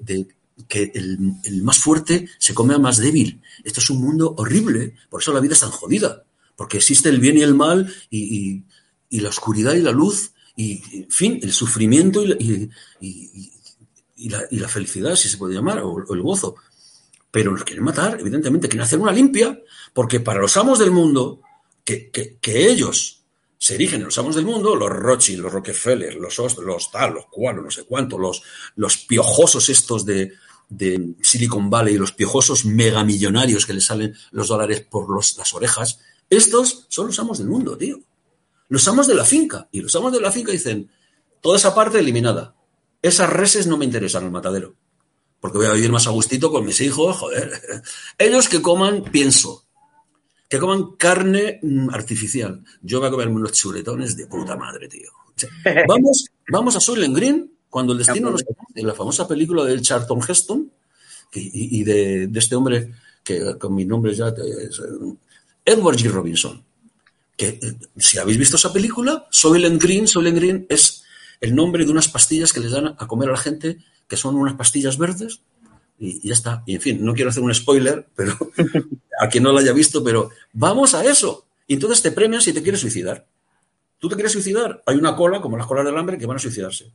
que 0.67 0.91
el, 0.95 1.63
más 1.63 1.79
fuerte 1.79 2.27
se 2.39 2.55
come 2.55 2.73
al 2.73 2.81
más 2.81 2.97
débil. 2.97 3.43
Esto 3.63 3.81
es 3.81 3.91
un 3.91 4.01
mundo 4.01 4.35
horrible, 4.39 4.95
por 5.11 5.21
eso 5.21 5.35
la 5.35 5.41
vida 5.41 5.53
es 5.53 5.61
tan 5.61 5.71
jodida, 5.71 6.25
porque 6.57 6.79
existe 6.79 7.11
el 7.11 7.21
bien 7.21 7.37
y 7.37 7.43
el 7.43 7.55
mal 7.55 7.95
y, 8.09 8.65
la 9.11 9.29
oscuridad 9.29 9.75
y 9.75 9.83
la 9.83 9.93
luz 9.93 10.33
y, 10.57 10.81
en 11.03 11.11
fin, 11.11 11.39
el 11.43 11.53
sufrimiento 11.53 12.25
y, 12.25 12.71
y 12.99 13.58
la, 14.19 14.69
felicidad, 14.69 15.15
si 15.17 15.29
se 15.29 15.37
puede 15.37 15.55
llamar, 15.55 15.81
o, 15.81 15.99
el 16.13 16.23
gozo. 16.23 16.57
Pero 17.31 17.53
nos 17.53 17.65
quieren 17.65 17.85
matar, 17.85 18.19
evidentemente, 18.21 18.69
quieren 18.69 18.85
hacer 18.85 18.99
una 18.99 19.13
limpia, 19.13 19.61
porque 19.93 20.21
para 20.21 20.41
los 20.41 20.57
amos 20.57 20.79
del 20.79 20.91
mundo, 20.91 21.41
que, 21.85 22.39
ellos 22.43 23.23
se 23.59 23.75
erigen 23.75 24.01
en 24.01 24.07
los 24.07 24.19
amos 24.19 24.35
del 24.35 24.45
mundo, 24.45 24.75
los 24.75 24.91
Rothschild, 24.91 25.43
los 25.43 25.53
Rockefeller, 25.53 26.15
los 26.15 26.39
los 26.59 26.91
tal, 26.91 27.15
los 27.15 27.27
cual, 27.27 27.63
no 27.63 27.71
sé 27.71 27.85
cuánto, 27.85 28.19
los, 28.19 28.43
los 28.77 28.99
piojosos 28.99 29.69
estos 29.69 30.05
de, 30.05 30.33
de 30.69 31.15
Silicon 31.23 31.71
Valley, 31.71 31.97
los 31.97 32.13
piojosos 32.13 32.65
megamillonarios 32.65 33.67
que 33.67 33.73
les 33.73 33.87
salen 33.87 34.15
los 34.31 34.49
dólares 34.49 34.81
por 34.89 35.15
las 35.15 35.55
orejas, 35.55 36.01
estos 36.31 36.87
son 36.89 37.07
los 37.07 37.19
amos 37.19 37.39
del 37.39 37.49
mundo, 37.49 37.77
tío. 37.77 38.01
Los 38.69 38.87
amos 38.87 39.07
de 39.07 39.15
la 39.15 39.25
finca. 39.25 39.69
Y 39.73 39.81
los 39.81 39.95
amos 39.97 40.13
de 40.13 40.21
la 40.21 40.31
finca 40.31 40.53
dicen, 40.53 40.91
toda 41.41 41.57
esa 41.57 41.75
parte 41.75 41.99
eliminada. 41.99 42.55
Esas 43.03 43.31
reses 43.31 43.67
no 43.67 43.77
me 43.77 43.85
interesan 43.85 44.25
el 44.25 44.31
matadero. 44.31 44.75
Porque 45.41 45.59
voy 45.59 45.67
a 45.67 45.73
vivir 45.73 45.93
más 45.93 46.07
a 46.07 46.11
gustito 46.11 46.51
con 46.51 46.65
mis 46.65 46.81
hijos, 46.81 47.17
joder. 47.17 47.53
Ellos 48.19 48.49
que 48.49 48.61
coman, 48.61 49.05
pienso, 49.05 49.65
que 50.49 50.59
coman 50.59 50.97
carne 50.97 51.61
mm, 51.63 51.91
artificial. 51.91 52.65
Yo 52.83 52.99
voy 52.99 53.09
a 53.09 53.11
comerme 53.11 53.37
unos 53.37 53.53
chuletones 53.53 54.17
de 54.17 54.27
puta 54.27 54.57
madre, 54.57 54.89
tío. 54.89 55.11
Vamos, 55.87 56.27
vamos 56.49 56.75
a 56.75 56.81
Soylent 56.81 57.15
Green, 57.15 57.53
cuando 57.71 57.93
el 57.93 57.99
destino 57.99 58.31
nos 58.31 58.45
en 58.75 58.87
la 58.87 58.95
famosa 58.95 59.29
película 59.29 59.65
de 59.65 59.81
Charlton 59.81 60.21
Heston 60.27 60.73
y, 61.33 61.85
de, 61.85 62.29
este 62.35 62.57
hombre 62.57 62.93
que 63.23 63.57
con 63.57 63.73
mi 63.75 63.85
nombre 63.85 64.15
ya 64.15 64.29
es, 64.29 64.83
Edward 65.65 65.97
G. 65.97 66.11
Robinson. 66.11 66.65
Que 67.37 67.49
eh, 67.51 67.79
si 67.97 68.19
habéis 68.19 68.39
visto 68.39 68.57
esa 68.57 68.73
película, 68.73 69.29
Soylent 69.31 69.81
Green, 69.81 70.09
Soylent 70.09 70.37
Green 70.37 70.67
es 70.69 71.05
el 71.41 71.55
nombre 71.55 71.85
de 71.85 71.91
unas 71.91 72.09
pastillas 72.09 72.53
que 72.53 72.61
les 72.61 72.73
dan 72.73 72.95
a 72.99 73.07
comer 73.07 73.29
a 73.29 73.33
la 73.33 73.39
gente, 73.39 73.79
que 74.07 74.17
son 74.17 74.37
unas 74.37 74.55
pastillas 74.55 74.99
verdes, 74.99 75.41
y, 75.99 76.27
ya 76.27 76.35
está. 76.35 76.63
Y 76.67 76.75
en 76.75 76.81
fin, 76.81 77.05
no 77.05 77.15
quiero 77.15 77.31
hacer 77.31 77.43
un 77.43 77.55
spoiler, 77.55 78.07
pero 78.15 78.37
a 79.21 79.29
quien 79.29 79.45
no 79.45 79.53
lo 79.53 79.59
haya 79.59 79.73
visto, 79.73 80.03
pero 80.03 80.31
vamos 80.53 80.95
a 80.95 81.05
eso. 81.05 81.47
Y 81.67 81.75
entonces 81.75 82.03
te 82.03 82.13
premian 82.13 82.41
si 82.41 82.53
te 82.53 82.63
quieres 82.63 82.81
suicidar. 82.81 83.27
¿Tú 83.99 84.09
te 84.09 84.15
quieres 84.15 84.33
suicidar? 84.33 84.83
Hay 84.87 84.97
una 84.97 85.17
cola, 85.17 85.41
como 85.41 85.57
las 85.57 85.67
colas 85.67 85.85
del 85.85 85.97
hambre, 85.97 86.19
que 86.19 86.27
van 86.27 86.37
a 86.37 86.41
suicidarse. 86.41 86.93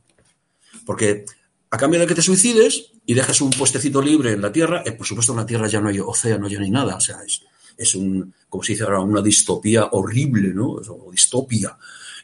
Porque 0.86 1.24
a 1.70 1.76
cambio 1.76 2.00
de 2.00 2.06
que 2.06 2.14
te 2.14 2.22
suicides 2.22 2.92
y 3.04 3.14
dejes 3.14 3.40
un 3.40 3.50
puestecito 3.50 4.00
libre 4.00 4.32
en 4.32 4.40
la 4.40 4.50
Tierra, 4.50 4.82
eh, 4.86 4.92
por 4.92 5.06
supuesto 5.06 5.32
en 5.32 5.38
la 5.38 5.46
Tierra 5.46 5.68
ya 5.68 5.80
no 5.80 5.88
hay 5.88 6.00
océano, 6.00 6.48
ya 6.48 6.58
no 6.58 6.64
hay 6.64 6.70
nada. 6.70 6.96
O 6.96 7.00
sea, 7.00 7.18
es, 7.26 7.42
es 7.76 7.94
un, 7.94 8.32
como 8.48 8.64
se 8.64 8.72
dice 8.72 8.84
ahora, 8.84 9.00
una 9.00 9.20
distopía 9.20 9.88
horrible, 9.92 10.54
¿no? 10.54 10.70
O 10.70 11.10
distopia. 11.12 11.76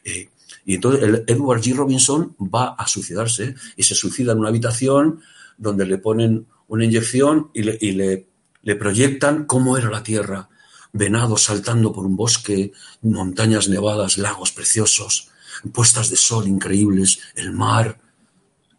Eh, 0.03 0.29
y 0.65 0.75
entonces 0.75 1.03
el 1.03 1.23
Edward 1.27 1.61
G. 1.61 1.75
Robinson 1.75 2.35
va 2.39 2.75
a 2.77 2.87
suicidarse 2.87 3.55
y 3.75 3.83
se 3.83 3.95
suicida 3.95 4.33
en 4.33 4.39
una 4.39 4.49
habitación 4.49 5.21
donde 5.57 5.85
le 5.85 5.97
ponen 5.97 6.47
una 6.67 6.85
inyección 6.85 7.49
y 7.53 7.63
le, 7.63 8.27
proyectan 8.77 9.45
cómo 9.45 9.77
era 9.77 9.89
la 9.89 10.03
Tierra. 10.03 10.49
Venados 10.93 11.43
saltando 11.43 11.93
por 11.93 12.05
un 12.05 12.17
bosque, 12.17 12.73
montañas 13.01 13.69
nevadas, 13.69 14.17
lagos 14.17 14.51
preciosos, 14.51 15.29
puestas 15.71 16.09
de 16.09 16.17
sol 16.17 16.47
increíbles, 16.47 17.19
el 17.35 17.53
mar. 17.53 17.99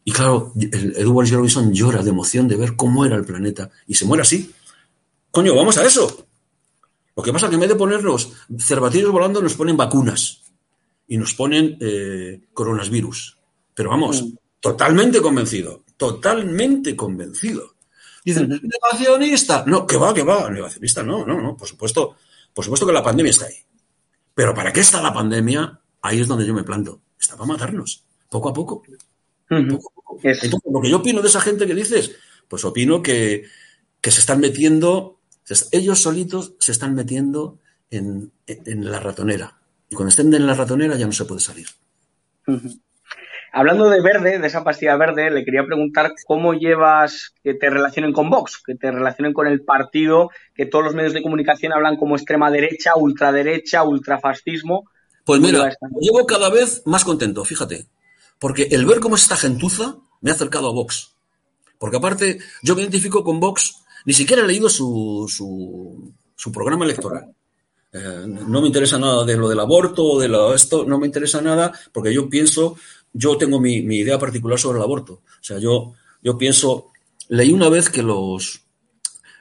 Y 0.05 0.13
claro, 0.13 0.53
el 0.57 0.95
Edward 0.97 1.27
G. 1.27 1.33
Robinson 1.33 1.73
llora 1.73 2.03
de 2.03 2.11
emoción 2.11 2.49
de 2.49 2.57
ver 2.57 2.77
cómo 2.77 3.05
era 3.05 3.17
el 3.17 3.25
planeta 3.25 3.71
y 3.87 3.95
se 3.95 4.05
muere 4.05 4.23
así. 4.23 4.53
Coño, 5.31 5.55
vamos 5.55 5.79
a 5.79 5.87
eso. 5.87 6.27
Lo 7.17 7.23
que 7.23 7.33
pasa 7.33 7.47
es 7.47 7.51
que 7.51 7.55
en 7.55 7.61
vez 7.61 7.71
de 7.71 7.77
ponernos 7.77 8.33
cervatillos 8.59 9.11
volando, 9.11 9.41
nos 9.43 9.55
ponen 9.55 9.77
vacunas 9.77 10.42
y 11.07 11.17
nos 11.19 11.35
ponen 11.35 11.77
eh, 11.81 12.41
coronavirus. 12.53 13.39
Pero 13.75 13.91
vamos, 13.91 14.23
mm. 14.23 14.37
totalmente 14.61 15.21
convencido, 15.21 15.85
totalmente 15.97 16.97
convencido. 16.97 17.75
Dicen, 18.25 18.49
negacionista. 18.49 19.65
No, 19.67 19.87
que 19.87 19.97
va, 19.97 20.15
que 20.15 20.23
va, 20.23 20.49
negacionista, 20.51 21.03
no, 21.03 21.27
no, 21.27 21.41
no, 21.41 21.57
por 21.57 21.67
supuesto, 21.67 22.17
por 22.55 22.65
supuesto 22.65 22.87
que 22.87 22.93
la 22.93 23.03
pandemia 23.03 23.31
está 23.31 23.47
ahí. 23.47 23.57
Pero 24.35 24.55
¿para 24.55 24.73
qué 24.73 24.81
está 24.81 25.03
la 25.03 25.13
pandemia? 25.13 25.81
Ahí 26.03 26.21
es 26.21 26.29
donde 26.29 26.47
yo 26.47 26.55
me 26.55 26.65
planto. 26.65 27.01
Está 27.19 27.37
para 27.37 27.47
matarnos, 27.47 28.05
poco 28.29 28.49
a 28.49 28.53
poco. 28.53 28.83
Entonces, 29.49 30.51
lo 30.65 30.81
que 30.81 30.91
yo 30.91 30.99
opino 30.99 31.21
de 31.21 31.29
esa 31.29 31.41
gente 31.41 31.67
que 31.67 31.75
dices, 31.75 32.13
pues 32.49 32.65
opino 32.65 33.03
que, 33.03 33.45
que 34.01 34.11
se 34.11 34.21
están 34.21 34.41
metiendo, 34.41 35.21
ellos 35.71 36.01
solitos 36.01 36.55
se 36.59 36.73
están 36.73 36.95
metiendo 36.95 37.59
en, 37.91 38.33
la 38.67 39.01
ratonera. 39.01 39.61
Y 39.93 39.95
cuando 39.95 40.09
estén 40.09 40.33
en 40.33 40.47
la 40.47 40.55
ratonera 40.55 40.97
ya 40.97 41.05
no 41.05 41.13
se 41.13 41.27
puede 41.27 41.43
salir. 41.43 41.67
Hablando 43.53 43.91
de 43.91 44.01
verde, 44.01 44.39
de 44.39 44.47
esa 44.47 44.65
pastilla 44.65 44.97
verde, 44.97 45.31
le 45.31 45.45
quería 45.45 45.67
preguntar 45.67 46.15
cómo 46.27 46.55
llevas 46.55 47.35
que 47.45 47.53
te 47.53 47.69
relacionen 47.69 48.15
con 48.15 48.31
Vox, 48.31 48.63
que 48.65 48.75
te 48.75 48.91
relacionen 48.91 49.35
con 49.35 49.47
el 49.47 49.63
partido, 49.63 50.31
que 50.55 50.65
todos 50.65 50.83
los 50.83 50.95
medios 50.95 51.13
de 51.13 51.23
comunicación 51.23 51.75
hablan 51.75 51.99
como 51.99 52.17
extrema 52.17 52.51
derecha, 52.51 52.97
ultraderecha, 52.97 53.83
ultrafascismo. 53.83 54.89
Pues 55.27 55.43
mira, 55.43 55.77
llevo 56.01 56.25
cada 56.25 56.49
vez 56.49 56.83
más 56.87 57.05
contento, 57.05 57.45
fíjate. 57.45 57.87
Porque 58.39 58.69
el 58.71 58.87
ver 58.87 59.01
cómo 59.01 59.17
es 59.17 59.23
esta 59.25 59.37
gentuza 59.37 59.97
me 60.23 60.31
ha 60.31 60.35
acercado 60.35 60.71
a 60.71 60.73
Vox. 60.73 61.15
Porque 61.79 61.99
aparte, 61.99 62.39
yo 62.63 62.75
me 62.75 62.81
identifico 62.81 63.23
con 63.23 63.41
Vox, 63.41 63.77
ni 64.07 64.15
siquiera 64.15 64.43
he 64.43 64.47
leído 64.47 64.71
su, 64.71 65.27
su, 65.29 66.51
programa 66.51 66.87
electoral. 66.87 67.35
Eh, 67.93 68.25
no 68.27 68.63
me 68.63 68.69
interesa 68.69 68.99
nada 68.99 69.25
de 69.25 69.37
lo 69.37 69.49
del 69.49 69.61
aborto 69.61 70.03
o 70.05 70.21
de 70.21 70.27
lo, 70.27 70.55
esto, 70.55 70.85
no 70.87 70.99
me 70.99 71.07
interesa 71.07 71.43
nada 71.43 71.73
porque 71.93 72.13
yo 72.13 72.27
pienso, 72.27 72.77
yo 73.13 73.37
tengo 73.37 73.61
mi, 73.61 73.77
idea 73.77 74.19
particular 74.19 74.59
sobre 74.59 74.79
el 74.79 74.85
aborto. 74.85 75.15
O 75.15 75.43
sea, 75.45 75.59
yo, 75.59 75.93
yo 76.23 76.39
pienso, 76.39 76.91
leí 77.29 77.53
una 77.53 77.69
vez 77.69 77.91
que 77.91 78.03
los, 78.03 78.63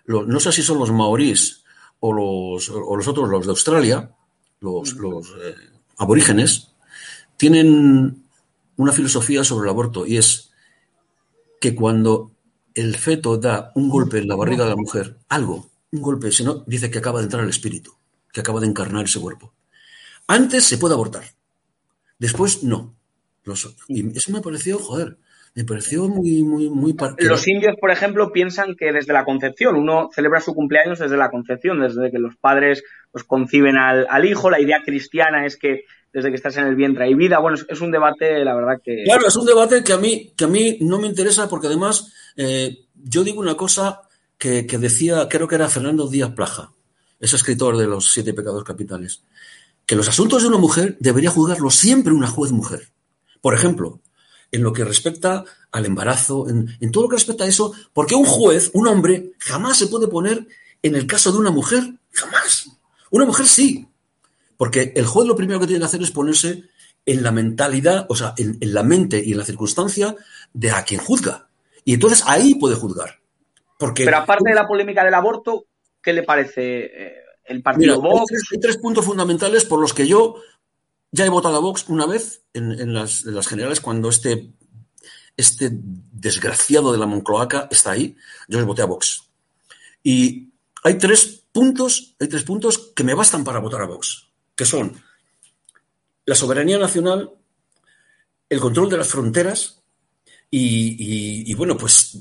no 0.05 0.39
sé 0.39 0.51
si 0.51 0.61
son 0.61 0.79
los 0.79 0.91
maorís 0.91 1.63
o 2.01 2.11
los, 2.11 2.69
o 2.69 2.95
los 2.95 3.07
otros, 3.07 3.29
los 3.29 3.45
de 3.45 3.51
Australia, 3.51 4.11
los, 4.59 4.93
los 4.95 5.27
eh, 5.41 5.55
aborígenes, 5.97 6.73
tienen 7.37 8.25
una 8.75 8.91
filosofía 8.91 9.43
sobre 9.43 9.65
el 9.65 9.69
aborto 9.69 10.05
y 10.05 10.17
es 10.17 10.51
que 11.61 11.73
cuando 11.73 12.31
el 12.73 12.97
feto 12.97 13.37
da 13.37 13.71
un 13.75 13.89
golpe 13.89 14.17
en 14.17 14.27
la 14.27 14.35
barriga 14.35 14.63
de 14.65 14.71
la 14.71 14.75
mujer, 14.75 15.17
algo, 15.29 15.69
un 15.91 16.01
golpe, 16.01 16.31
si 16.31 16.43
no, 16.43 16.63
dice 16.67 16.89
que 16.89 16.97
acaba 16.99 17.19
de 17.19 17.25
entrar 17.25 17.43
el 17.43 17.49
espíritu, 17.49 17.93
que 18.31 18.41
acaba 18.41 18.59
de 18.59 18.67
encarnar 18.67 19.05
ese 19.05 19.19
cuerpo. 19.19 19.53
Antes 20.27 20.63
se 20.63 20.77
puede 20.77 20.93
abortar, 20.93 21.23
después 22.19 22.63
no. 22.63 22.95
y 23.87 24.17
eso 24.17 24.31
me 24.31 24.41
pareció, 24.41 24.77
joder, 24.79 25.17
me 25.53 25.65
pareció 25.65 26.07
muy, 26.07 26.43
muy, 26.43 26.69
muy... 26.69 26.95
Los 27.19 27.47
indios, 27.47 27.75
por 27.79 27.91
ejemplo, 27.91 28.31
piensan 28.31 28.75
que 28.75 28.93
desde 28.93 29.11
la 29.11 29.25
concepción, 29.25 29.75
uno 29.75 30.09
celebra 30.13 30.39
su 30.39 30.53
cumpleaños 30.53 30.99
desde 30.99 31.17
la 31.17 31.29
concepción, 31.29 31.81
desde 31.81 32.09
que 32.09 32.19
los 32.19 32.37
padres 32.37 32.83
pues, 33.11 33.25
conciben 33.25 33.77
al, 33.77 34.07
al 34.09 34.25
hijo. 34.25 34.49
La 34.49 34.61
idea 34.61 34.81
cristiana 34.85 35.45
es 35.45 35.57
que 35.57 35.83
desde 36.13 36.29
que 36.29 36.35
estás 36.35 36.57
en 36.57 36.67
el 36.67 36.75
vientre 36.75 37.05
hay 37.05 37.13
vida. 37.13 37.39
Bueno, 37.39 37.57
es, 37.67 37.81
un 37.81 37.91
debate, 37.91 38.43
la 38.43 38.55
verdad 38.55 38.81
que... 38.83 39.03
Claro, 39.03 39.27
es 39.27 39.35
un 39.35 39.45
debate 39.45 39.83
que 39.83 39.93
a 39.93 39.97
mí, 39.97 40.33
que 40.35 40.45
a 40.45 40.47
mí 40.47 40.77
no 40.81 40.99
me 40.99 41.07
interesa 41.07 41.47
porque 41.49 41.67
además 41.67 42.13
eh, 42.35 42.85
yo 42.95 43.23
digo 43.23 43.39
una 43.39 43.55
cosa 43.55 44.01
que, 44.37 44.63
decía, 44.63 45.27
creo 45.29 45.47
que 45.47 45.55
era 45.55 45.69
Fernando 45.69 46.07
Díaz 46.07 46.31
Plaja, 46.31 46.71
ese 47.21 47.37
escritor 47.37 47.77
de 47.77 47.87
los 47.87 48.11
siete 48.11 48.33
pecados 48.33 48.63
capitales, 48.63 49.23
que 49.85 49.95
los 49.95 50.09
asuntos 50.09 50.41
de 50.41 50.49
una 50.49 50.57
mujer 50.57 50.97
debería 50.99 51.31
juzgarlo 51.31 51.69
siempre 51.69 52.13
una 52.13 52.27
juez 52.27 52.51
mujer. 52.51 52.89
Por 53.39 53.53
ejemplo, 53.53 54.01
en 54.51 54.63
lo 54.63 54.73
que 54.73 54.83
respecta 54.83 55.45
al 55.71 55.85
embarazo, 55.85 56.49
en, 56.49 56.75
en 56.79 56.91
todo 56.91 57.03
lo 57.03 57.09
que 57.09 57.15
respecta 57.15 57.45
a 57.45 57.47
eso, 57.47 57.73
porque 57.93 58.15
un 58.15 58.25
juez, 58.25 58.71
un 58.73 58.87
hombre, 58.87 59.31
jamás 59.39 59.77
se 59.77 59.87
puede 59.87 60.07
poner 60.07 60.47
en 60.81 60.95
el 60.95 61.07
caso 61.07 61.31
de 61.31 61.37
una 61.37 61.51
mujer, 61.51 61.93
jamás. 62.11 62.69
Una 63.09 63.25
mujer 63.25 63.47
sí, 63.47 63.87
porque 64.57 64.93
el 64.95 65.05
juez 65.05 65.27
lo 65.27 65.35
primero 65.35 65.59
que 65.59 65.67
tiene 65.67 65.79
que 65.79 65.85
hacer 65.85 66.01
es 66.01 66.11
ponerse 66.11 66.65
en 67.05 67.23
la 67.23 67.31
mentalidad, 67.31 68.05
o 68.09 68.15
sea, 68.15 68.33
en, 68.37 68.57
la 68.61 68.83
mente 68.83 69.21
y 69.23 69.31
en 69.31 69.39
la 69.39 69.43
circunstancia 69.43 70.15
de 70.53 70.71
a 70.71 70.83
quien 70.83 71.01
juzga. 71.01 71.47
Y 71.83 71.95
entonces 71.95 72.23
ahí 72.27 72.55
puede 72.55 72.75
juzgar. 72.75 73.19
Porque, 73.79 74.05
Pero 74.05 74.17
aparte 74.17 74.49
de 74.49 74.55
la 74.55 74.67
polémica 74.67 75.03
del 75.03 75.15
aborto, 75.15 75.65
¿qué 76.01 76.13
le 76.13 76.23
parece 76.23 76.85
eh, 76.85 77.15
el 77.45 77.61
partido 77.61 78.01
Vox? 78.01 78.31
Hay 78.51 78.59
tres, 78.59 78.77
puntos 78.77 79.05
fundamentales 79.05 79.65
por 79.65 79.79
los 79.79 79.93
que 79.93 80.07
yo 80.07 80.35
ya 81.11 81.25
he 81.25 81.29
votado 81.29 81.57
a 81.57 81.61
Vox 81.61 81.87
una 81.89 82.05
vez 82.05 82.43
en, 82.53 82.93
las, 82.93 83.23
generales 83.47 83.81
cuando 83.81 84.09
este, 84.09 84.51
este 85.37 85.69
desgraciado 85.71 86.91
de 86.91 86.97
la 86.97 87.05
Moncloaca 87.05 87.67
está 87.69 87.91
ahí. 87.91 88.15
Yo 88.47 88.57
les 88.57 88.67
voté 88.67 88.81
a 88.81 88.85
Vox. 88.85 89.29
Y 90.03 90.49
hay 90.83 90.95
tres 90.97 91.43
puntos, 91.51 92.15
hay 92.19 92.27
tres 92.27 92.43
puntos 92.43 92.77
que 92.95 93.03
me 93.03 93.13
bastan 93.13 93.43
para 93.43 93.59
votar 93.59 93.81
a 93.81 93.85
Vox 93.85 94.31
que 94.61 94.65
son 94.65 95.01
la 96.27 96.35
soberanía 96.35 96.77
nacional, 96.77 97.31
el 98.47 98.59
control 98.59 98.91
de 98.91 98.97
las 98.97 99.07
fronteras 99.07 99.81
y, 100.51 101.51
bueno, 101.55 101.77
pues 101.77 102.17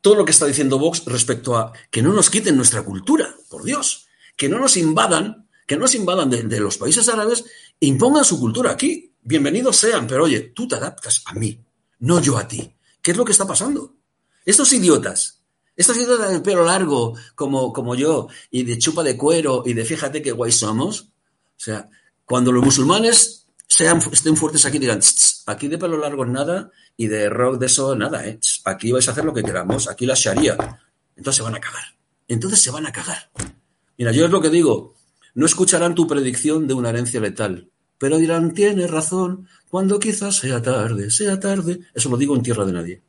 todo 0.00 0.14
lo 0.14 0.24
que 0.24 0.32
está 0.32 0.46
diciendo 0.46 0.78
Vox 0.78 1.04
respecto 1.06 1.56
a 1.56 1.72
que 1.90 2.02
no 2.02 2.12
nos 2.12 2.30
quiten 2.30 2.56
nuestra 2.56 2.82
cultura, 2.82 3.34
por 3.48 3.64
Dios, 3.64 4.06
que 4.36 4.48
no 4.48 4.58
nos 4.58 4.76
invadan, 4.76 5.48
que 5.66 5.76
no 5.76 5.82
nos 5.82 5.94
invadan 5.94 6.30
de, 6.30 6.60
los 6.60 6.78
países 6.78 7.08
árabes 7.08 7.44
e 7.80 7.86
impongan 7.86 8.24
su 8.24 8.40
cultura 8.40 8.70
aquí. 8.70 9.12
Bienvenidos 9.22 9.76
sean, 9.76 10.06
pero 10.06 10.24
oye, 10.24 10.40
tú 10.54 10.66
te 10.66 10.76
adaptas 10.76 11.22
a 11.26 11.34
mí, 11.34 11.62
no 12.00 12.20
yo 12.20 12.38
a 12.38 12.48
ti. 12.48 12.74
¿Qué 13.02 13.10
es 13.10 13.16
lo 13.16 13.24
que 13.24 13.32
está 13.32 13.46
pasando? 13.46 13.94
Estos 14.44 14.72
idiotas, 14.72 15.42
estos 15.76 15.96
idiotas 15.96 16.32
de 16.32 16.40
pelo 16.40 16.64
largo 16.64 17.14
como, 17.34 17.72
como 17.72 17.94
yo 17.94 18.28
y 18.50 18.64
de 18.64 18.78
chupa 18.78 19.02
de 19.02 19.16
cuero 19.16 19.62
y 19.66 19.74
de 19.74 19.84
fíjate 19.84 20.22
qué 20.22 20.32
guay 20.32 20.52
somos, 20.52 21.02
o 21.02 21.62
sea, 21.62 21.90
cuando 22.24 22.52
los 22.52 22.64
musulmanes 22.64 23.46
sean, 23.66 24.00
estén 24.10 24.36
fuertes 24.36 24.64
aquí, 24.64 24.78
digan, 24.78 25.00
aquí 25.46 25.68
de 25.68 25.78
pelo 25.78 25.98
largo 25.98 26.24
nada 26.24 26.70
y 27.00 27.06
de 27.06 27.30
rock 27.30 27.58
de 27.58 27.64
eso 27.64 27.96
nada, 27.96 28.26
¿eh? 28.26 28.38
aquí 28.66 28.92
vais 28.92 29.08
a 29.08 29.12
hacer 29.12 29.24
lo 29.24 29.32
que 29.32 29.42
queramos, 29.42 29.88
aquí 29.88 30.04
la 30.04 30.12
sharia. 30.14 30.54
Entonces 31.16 31.38
se 31.38 31.42
van 31.42 31.54
a 31.54 31.58
cagar. 31.58 31.96
Entonces 32.28 32.60
se 32.60 32.70
van 32.70 32.84
a 32.84 32.92
cagar. 32.92 33.30
Mira, 33.96 34.12
yo 34.12 34.26
es 34.26 34.30
lo 34.30 34.42
que 34.42 34.50
digo, 34.50 34.92
no 35.34 35.46
escucharán 35.46 35.94
tu 35.94 36.06
predicción 36.06 36.68
de 36.68 36.74
una 36.74 36.90
herencia 36.90 37.18
letal, 37.18 37.70
pero 37.96 38.18
dirán, 38.18 38.52
tienes 38.52 38.90
razón, 38.90 39.48
cuando 39.70 39.98
quizás 39.98 40.36
sea 40.36 40.60
tarde, 40.60 41.10
sea 41.10 41.40
tarde. 41.40 41.80
Eso 41.94 42.10
lo 42.10 42.18
digo 42.18 42.36
en 42.36 42.42
tierra 42.42 42.66
de 42.66 42.72
nadie. 42.74 43.02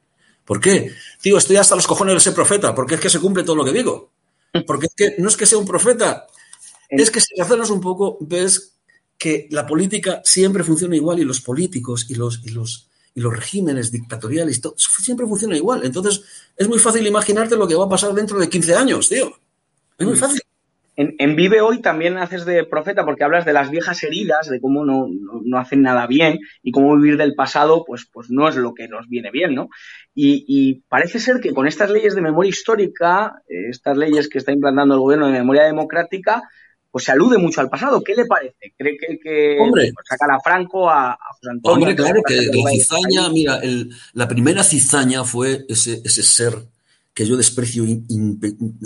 ¿Por 0.46 0.62
qué? 0.62 0.94
Digo, 1.22 1.38
estoy 1.38 1.58
hasta 1.58 1.76
los 1.76 1.86
cojones 1.86 2.14
de 2.14 2.22
ser 2.22 2.34
profeta, 2.34 2.74
porque 2.74 2.96
es 2.96 3.02
que 3.02 3.10
se 3.10 3.20
cumple 3.20 3.44
todo 3.44 3.58
lo 3.58 3.66
que 3.66 3.74
digo. 3.74 4.14
Porque 4.66 4.86
es 4.86 4.94
que 4.96 5.16
no 5.22 5.28
es 5.28 5.36
que 5.36 5.46
sea 5.46 5.58
un 5.58 5.68
profeta, 5.68 6.28
es 6.88 7.12
que 7.12 7.20
si 7.20 7.36
razonas 7.38 7.70
un 7.70 7.82
poco, 7.82 8.18
ves 8.22 8.78
que 9.18 9.50
la 9.52 9.68
política 9.68 10.22
siempre 10.24 10.64
funciona 10.64 10.96
igual 10.96 11.20
y 11.20 11.26
los 11.26 11.42
políticos 11.42 12.06
y 12.08 12.16
los, 12.16 12.40
y 12.46 12.52
los, 12.52 12.88
y 13.14 13.22
los 13.22 13.36
regímenes 13.36 13.92
dictatoriales 13.92 14.62
siempre 14.78 15.26
funcionan 15.26 15.58
igual. 15.58 15.82
Entonces, 15.84 16.24
es 16.56 16.68
muy 16.68 16.80
fácil 16.80 17.06
imaginarte 17.06 17.56
lo 17.56 17.68
que 17.68 17.76
va 17.76 17.86
a 17.86 17.90
pasar 17.90 18.14
dentro 18.14 18.40
de 18.40 18.50
15 18.50 18.76
años, 18.76 19.10
tío. 19.10 19.32
Es 19.98 20.08
muy 20.08 20.16
fácil. 20.16 20.42
En, 20.98 21.36
Vive 21.36 21.62
Hoy 21.62 21.82
también 21.82 22.18
haces 22.18 22.46
de 22.46 22.66
profeta 22.66 23.06
porque 23.06 23.24
hablas 23.24 23.46
de 23.46 23.54
las 23.54 23.72
viejas 23.72 24.04
heridas, 24.04 24.50
de 24.50 24.60
cómo 24.60 24.86
no, 24.86 25.08
no, 25.44 25.58
hacen 25.58 25.82
nada 25.82 26.06
bien 26.06 26.40
y 26.62 26.72
cómo 26.72 26.96
vivir 26.96 27.18
del 27.18 27.34
pasado 27.34 27.86
pues, 27.86 28.08
pues 28.12 28.30
no 28.30 28.48
es 28.48 28.56
lo 28.56 28.74
que 28.74 28.88
nos 28.88 29.08
viene 29.08 29.32
bien, 29.32 29.56
¿no? 29.56 29.70
Y, 30.14 30.46
y 30.48 30.84
parece 30.90 31.20
ser 31.20 31.40
que 31.40 31.54
con 31.54 31.66
estas 31.66 31.90
leyes 31.90 32.14
de 32.14 32.22
memoria 32.22 32.50
histórica, 32.50 33.42
eh, 33.48 33.70
estas 33.70 33.98
leyes 33.98 34.28
que 34.28 34.38
está 34.38 34.52
implantando 34.52 34.94
el 34.94 35.00
gobierno 35.00 35.28
de 35.28 35.34
memoria 35.34 35.64
democrática, 35.64 36.44
pues 36.92 37.06
se 37.06 37.12
alude 37.14 37.38
mucho 37.38 37.62
al 37.62 37.70
pasado. 37.70 38.04
¿Qué 38.04 38.14
le 38.14 38.26
parece? 38.26 38.74
¿Cree 38.78 38.98
que, 38.98 39.18
que 39.18 39.58
sacar 40.08 40.32
a 40.32 40.40
Franco, 40.42 40.90
a, 40.90 41.18
José 41.36 41.50
Antonio? 41.50 41.88
Hombre, 41.88 41.96
claro, 41.96 42.22
que 42.22 42.36
la 42.36 42.72
cizaña, 42.72 43.30
mira, 43.30 43.62
la 44.14 44.28
primera 44.28 44.64
cizaña 44.64 45.24
fue 45.24 45.66
ese, 45.70 46.02
ese 46.04 46.22
ser 46.22 46.54
que 47.14 47.26
yo 47.26 47.38
desprecio 47.38 47.84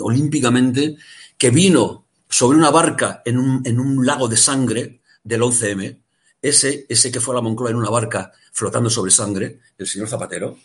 olímpicamente, 0.00 0.96
que 1.36 1.50
vino 1.50 2.06
sobre 2.28 2.58
una 2.58 2.70
barca 2.70 3.22
en 3.24 3.38
un, 3.38 3.62
en 3.64 3.80
un 3.80 4.06
lago 4.06 4.28
de 4.28 4.36
sangre 4.36 5.00
del 5.22 5.42
11M, 5.42 5.98
ese, 6.42 6.86
ese 6.88 7.10
que 7.10 7.20
fue 7.20 7.34
a 7.34 7.36
la 7.36 7.42
Moncloa 7.42 7.70
en 7.70 7.76
una 7.76 7.90
barca 7.90 8.32
flotando 8.52 8.88
sobre 8.88 9.10
sangre, 9.10 9.60
el 9.78 9.86
señor 9.86 10.08
Zapatero, 10.08 10.56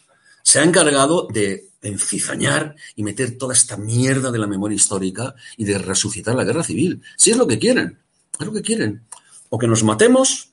se 0.43 0.60
ha 0.60 0.63
encargado 0.63 1.27
de 1.27 1.70
encizañar 1.82 2.76
y 2.96 3.04
meter 3.04 3.38
toda 3.38 3.54
esta 3.54 3.78
mierda 3.78 4.32
de 4.32 4.39
la 4.39 4.48
memoria 4.48 4.76
histórica 4.76 5.36
y 5.58 5.65
de 5.65 5.78
resucitar 5.78 6.36
la 6.36 6.44
guerra 6.44 6.63
civil. 6.63 7.02
Si 7.17 7.32
es 7.32 7.38
lo 7.38 7.48
que 7.48 7.60
quieren, 7.60 8.00
es 8.39 8.46
lo 8.46 8.54
que 8.54 8.62
quieren. 8.62 9.04
O 9.50 9.58
que 9.58 9.67
nos 9.67 9.84
matemos, 9.84 10.52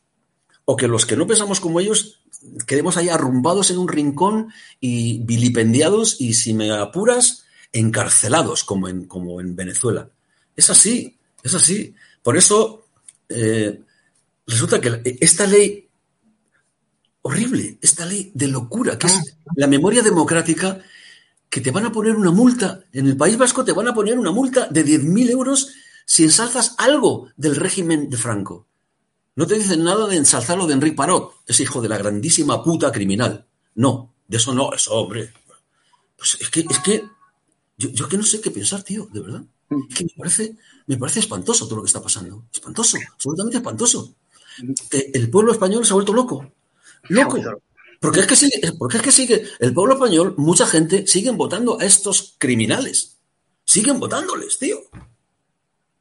o 0.64 0.76
que 0.76 0.88
los 0.88 1.06
que 1.06 1.16
no 1.16 1.26
pensamos 1.26 1.60
como 1.60 1.80
ellos 1.80 2.20
quedemos 2.66 2.96
ahí 2.96 3.08
arrumbados 3.08 3.70
en 3.70 3.78
un 3.78 3.88
rincón 3.88 4.52
y 4.80 5.18
vilipendiados 5.20 6.20
y, 6.20 6.34
si 6.34 6.54
me 6.54 6.70
apuras, 6.70 7.44
encarcelados, 7.72 8.64
como 8.64 8.88
en, 8.88 9.06
como 9.06 9.40
en 9.40 9.56
Venezuela. 9.56 10.10
Es 10.56 10.70
así, 10.70 11.18
es 11.42 11.54
así. 11.54 11.94
Por 12.22 12.36
eso 12.36 12.86
eh, 13.28 13.80
resulta 14.46 14.80
que 14.80 15.18
esta 15.20 15.46
ley 15.46 15.88
horrible, 17.22 17.78
esta 17.82 18.06
ley 18.06 18.30
de 18.34 18.48
locura, 18.48 18.98
que 18.98 19.06
es 19.06 19.36
la 19.56 19.66
memoria 19.66 20.02
democrática, 20.02 20.80
que 21.50 21.60
te 21.60 21.70
van 21.70 21.86
a 21.86 21.92
poner 21.92 22.16
una 22.16 22.30
multa, 22.30 22.84
en 22.92 23.06
el 23.06 23.16
País 23.16 23.38
Vasco 23.38 23.64
te 23.64 23.72
van 23.72 23.88
a 23.88 23.94
poner 23.94 24.18
una 24.18 24.30
multa 24.30 24.66
de 24.66 24.84
10.000 24.84 25.30
euros 25.30 25.70
si 26.04 26.24
ensalzas 26.24 26.74
algo 26.78 27.28
del 27.36 27.56
régimen 27.56 28.10
de 28.10 28.16
Franco. 28.16 28.66
No 29.34 29.46
te 29.46 29.54
dicen 29.54 29.84
nada 29.84 30.06
de 30.06 30.16
ensalzarlo 30.16 30.66
de 30.66 30.74
Enrique 30.74 30.96
Parot, 30.96 31.32
ese 31.46 31.62
hijo 31.62 31.80
de 31.80 31.88
la 31.88 31.98
grandísima 31.98 32.62
puta 32.62 32.90
criminal. 32.90 33.46
No, 33.74 34.14
de 34.26 34.36
eso 34.36 34.52
no, 34.52 34.72
eso, 34.72 34.92
hombre. 34.94 35.32
Pues 36.16 36.36
es 36.40 36.50
que, 36.50 36.60
es 36.68 36.78
que, 36.80 37.04
yo, 37.76 37.90
yo 37.90 38.08
que 38.08 38.16
no 38.16 38.24
sé 38.24 38.40
qué 38.40 38.50
pensar, 38.50 38.82
tío, 38.82 39.08
de 39.12 39.20
verdad. 39.20 39.44
Es 39.90 39.94
que 39.94 40.04
me 40.04 40.10
parece, 40.16 40.56
me 40.86 40.96
parece 40.96 41.20
espantoso 41.20 41.66
todo 41.66 41.76
lo 41.76 41.82
que 41.82 41.88
está 41.88 42.02
pasando. 42.02 42.44
Espantoso, 42.52 42.98
absolutamente 43.12 43.58
espantoso. 43.58 44.14
El 44.90 45.30
pueblo 45.30 45.52
español 45.52 45.86
se 45.86 45.92
ha 45.92 45.94
vuelto 45.94 46.12
loco. 46.12 46.52
Loco. 47.08 47.38
Porque 48.00 48.20
es 48.20 48.26
que 48.26 48.36
sigue, 48.36 48.72
porque 48.78 48.98
es 48.98 49.02
que 49.02 49.12
sigue, 49.12 49.42
el 49.58 49.74
pueblo 49.74 49.94
español, 49.94 50.34
mucha 50.36 50.66
gente 50.66 51.06
siguen 51.06 51.36
votando 51.36 51.80
a 51.80 51.84
estos 51.84 52.36
criminales. 52.38 53.18
Siguen 53.64 53.98
votándoles, 53.98 54.58
tío. 54.58 54.78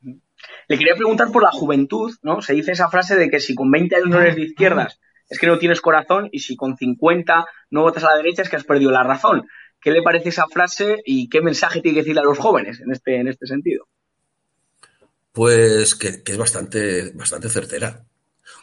Le 0.01 0.77
quería 0.77 0.95
preguntar 0.95 1.31
por 1.31 1.43
la 1.43 1.51
juventud, 1.51 2.13
¿no? 2.21 2.41
Se 2.41 2.53
dice 2.53 2.73
esa 2.73 2.89
frase 2.89 3.15
de 3.15 3.29
que 3.29 3.39
si 3.39 3.55
con 3.55 3.71
20 3.71 3.95
años 3.95 4.09
no 4.09 4.21
eres 4.21 4.35
de 4.35 4.43
izquierdas 4.43 4.99
es 5.29 5.39
que 5.39 5.47
no 5.47 5.59
tienes 5.59 5.81
corazón 5.81 6.29
y 6.31 6.39
si 6.39 6.55
con 6.55 6.77
50 6.77 7.45
no 7.71 7.81
votas 7.81 8.03
a 8.03 8.11
la 8.11 8.17
derecha 8.17 8.41
es 8.41 8.49
que 8.49 8.55
has 8.55 8.63
perdido 8.63 8.91
la 8.91 9.03
razón. 9.03 9.47
¿Qué 9.81 9.91
le 9.91 10.01
parece 10.01 10.29
esa 10.29 10.47
frase 10.47 11.01
y 11.05 11.29
qué 11.29 11.41
mensaje 11.41 11.81
tiene 11.81 11.95
que 11.95 12.01
decirle 12.01 12.21
a 12.21 12.25
los 12.25 12.39
jóvenes 12.39 12.79
en 12.79 12.91
este, 12.91 13.17
en 13.17 13.27
este 13.27 13.45
sentido? 13.45 13.87
Pues 15.31 15.95
que, 15.95 16.23
que 16.23 16.31
es 16.31 16.37
bastante, 16.37 17.11
bastante 17.13 17.49
certera. 17.49 18.06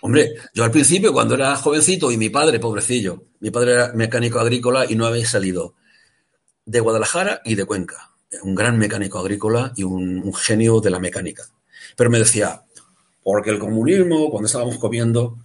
Hombre, 0.05 0.35
yo 0.53 0.65
al 0.65 0.71
principio, 0.71 1.15
cuando 1.15 1.35
era 1.35 1.57
jovencito, 1.57 2.13
y 2.13 2.19
mi 2.19 2.29
padre, 2.29 2.61
pobrecillo, 2.61 3.25
mi 3.41 3.51
padre 3.51 3.73
era 3.73 3.93
mecánico 3.95 4.39
agrícola 4.39 4.85
y 4.87 4.97
no 4.97 5.07
había 5.07 5.27
salido 5.27 5.77
de 6.67 6.81
Guadalajara 6.81 7.41
y 7.43 7.55
de 7.55 7.65
Cuenca. 7.65 8.13
Un 8.43 8.55
gran 8.55 8.77
mecánico 8.77 9.19
agrícola 9.19 9.73
y 9.77 9.83
un, 9.83 10.35
genio 10.35 10.81
de 10.81 10.91
la 10.91 11.01
mecánica. 11.01 11.45
Pero 11.97 12.11
me 12.11 12.19
decía, 12.19 12.65
porque 13.23 13.49
el 13.49 13.59
comunismo, 13.59 14.29
cuando 14.29 14.47
estábamos 14.47 14.77
comiendo, 14.77 15.39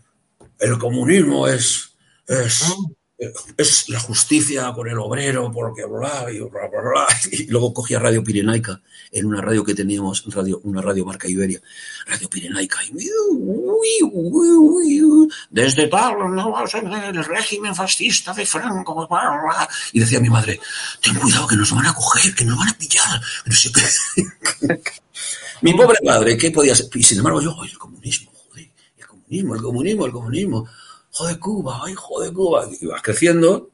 el 0.60 0.78
comunismo 0.78 1.48
es, 1.48 1.96
es, 2.28 2.66
es 3.58 3.90
la 3.90 4.00
justicia 4.00 4.72
con 4.74 4.88
el 4.88 4.98
obrero, 4.98 5.52
porque 5.52 5.86
bla, 5.86 6.26
y 6.32 6.40
bla, 6.40 6.68
bla, 6.68 6.82
bla. 6.82 7.08
Y 7.32 7.48
luego 7.48 7.74
cogía 7.74 8.00
Radio 8.00 8.24
Pirenaica, 8.24 8.82
en 9.12 9.26
una 9.26 9.42
radio 9.42 9.64
que 9.64 9.76
teníamos, 9.76 10.24
radio, 10.34 10.62
una 10.64 10.82
radio 10.82 11.06
marca 11.06 11.28
Iberia, 11.28 11.62
Radio 12.06 12.30
Pirenaica, 12.30 12.78
y 12.86 12.92
desde 15.50 15.88
tal, 15.88 16.16
el 17.14 17.26
régimen 17.26 17.76
fascista 17.76 18.34
de 18.34 18.46
Franco, 18.46 19.08
y 19.92 20.00
decía 20.00 20.20
mi 20.20 20.30
madre, 20.30 20.60
ten 21.02 21.16
cuidado 21.16 21.48
que 21.48 21.56
nos 21.56 21.72
van 21.74 21.88
a 21.88 21.94
coger, 21.94 22.34
que 22.34 22.46
nos 22.46 22.58
van 22.58 22.70
a 22.70 22.78
pillar, 22.78 23.22
no 23.46 23.54
sé 23.54 23.72
qué. 23.72 24.74
mi 25.62 25.74
pobre 25.74 25.98
padre, 26.04 26.38
¿qué 26.38 26.52
podía 26.52 26.76
ser? 26.76 26.88
Y 26.94 27.04
sin 27.04 27.18
embargo 27.18 27.42
yo, 27.42 27.56
el 27.64 27.78
comunismo, 27.78 28.32
joder, 28.32 28.70
el 28.98 29.06
comunismo, 29.08 29.56
el 29.56 29.62
comunismo, 29.62 30.06
el 30.06 30.12
comunismo 30.12 30.70
joder 31.20 31.40
Cuba, 31.40 31.82
ay, 31.84 31.94
joder 31.96 32.32
Cuba. 32.32 32.70
Y 32.80 32.86
vas 32.86 33.02
creciendo, 33.02 33.72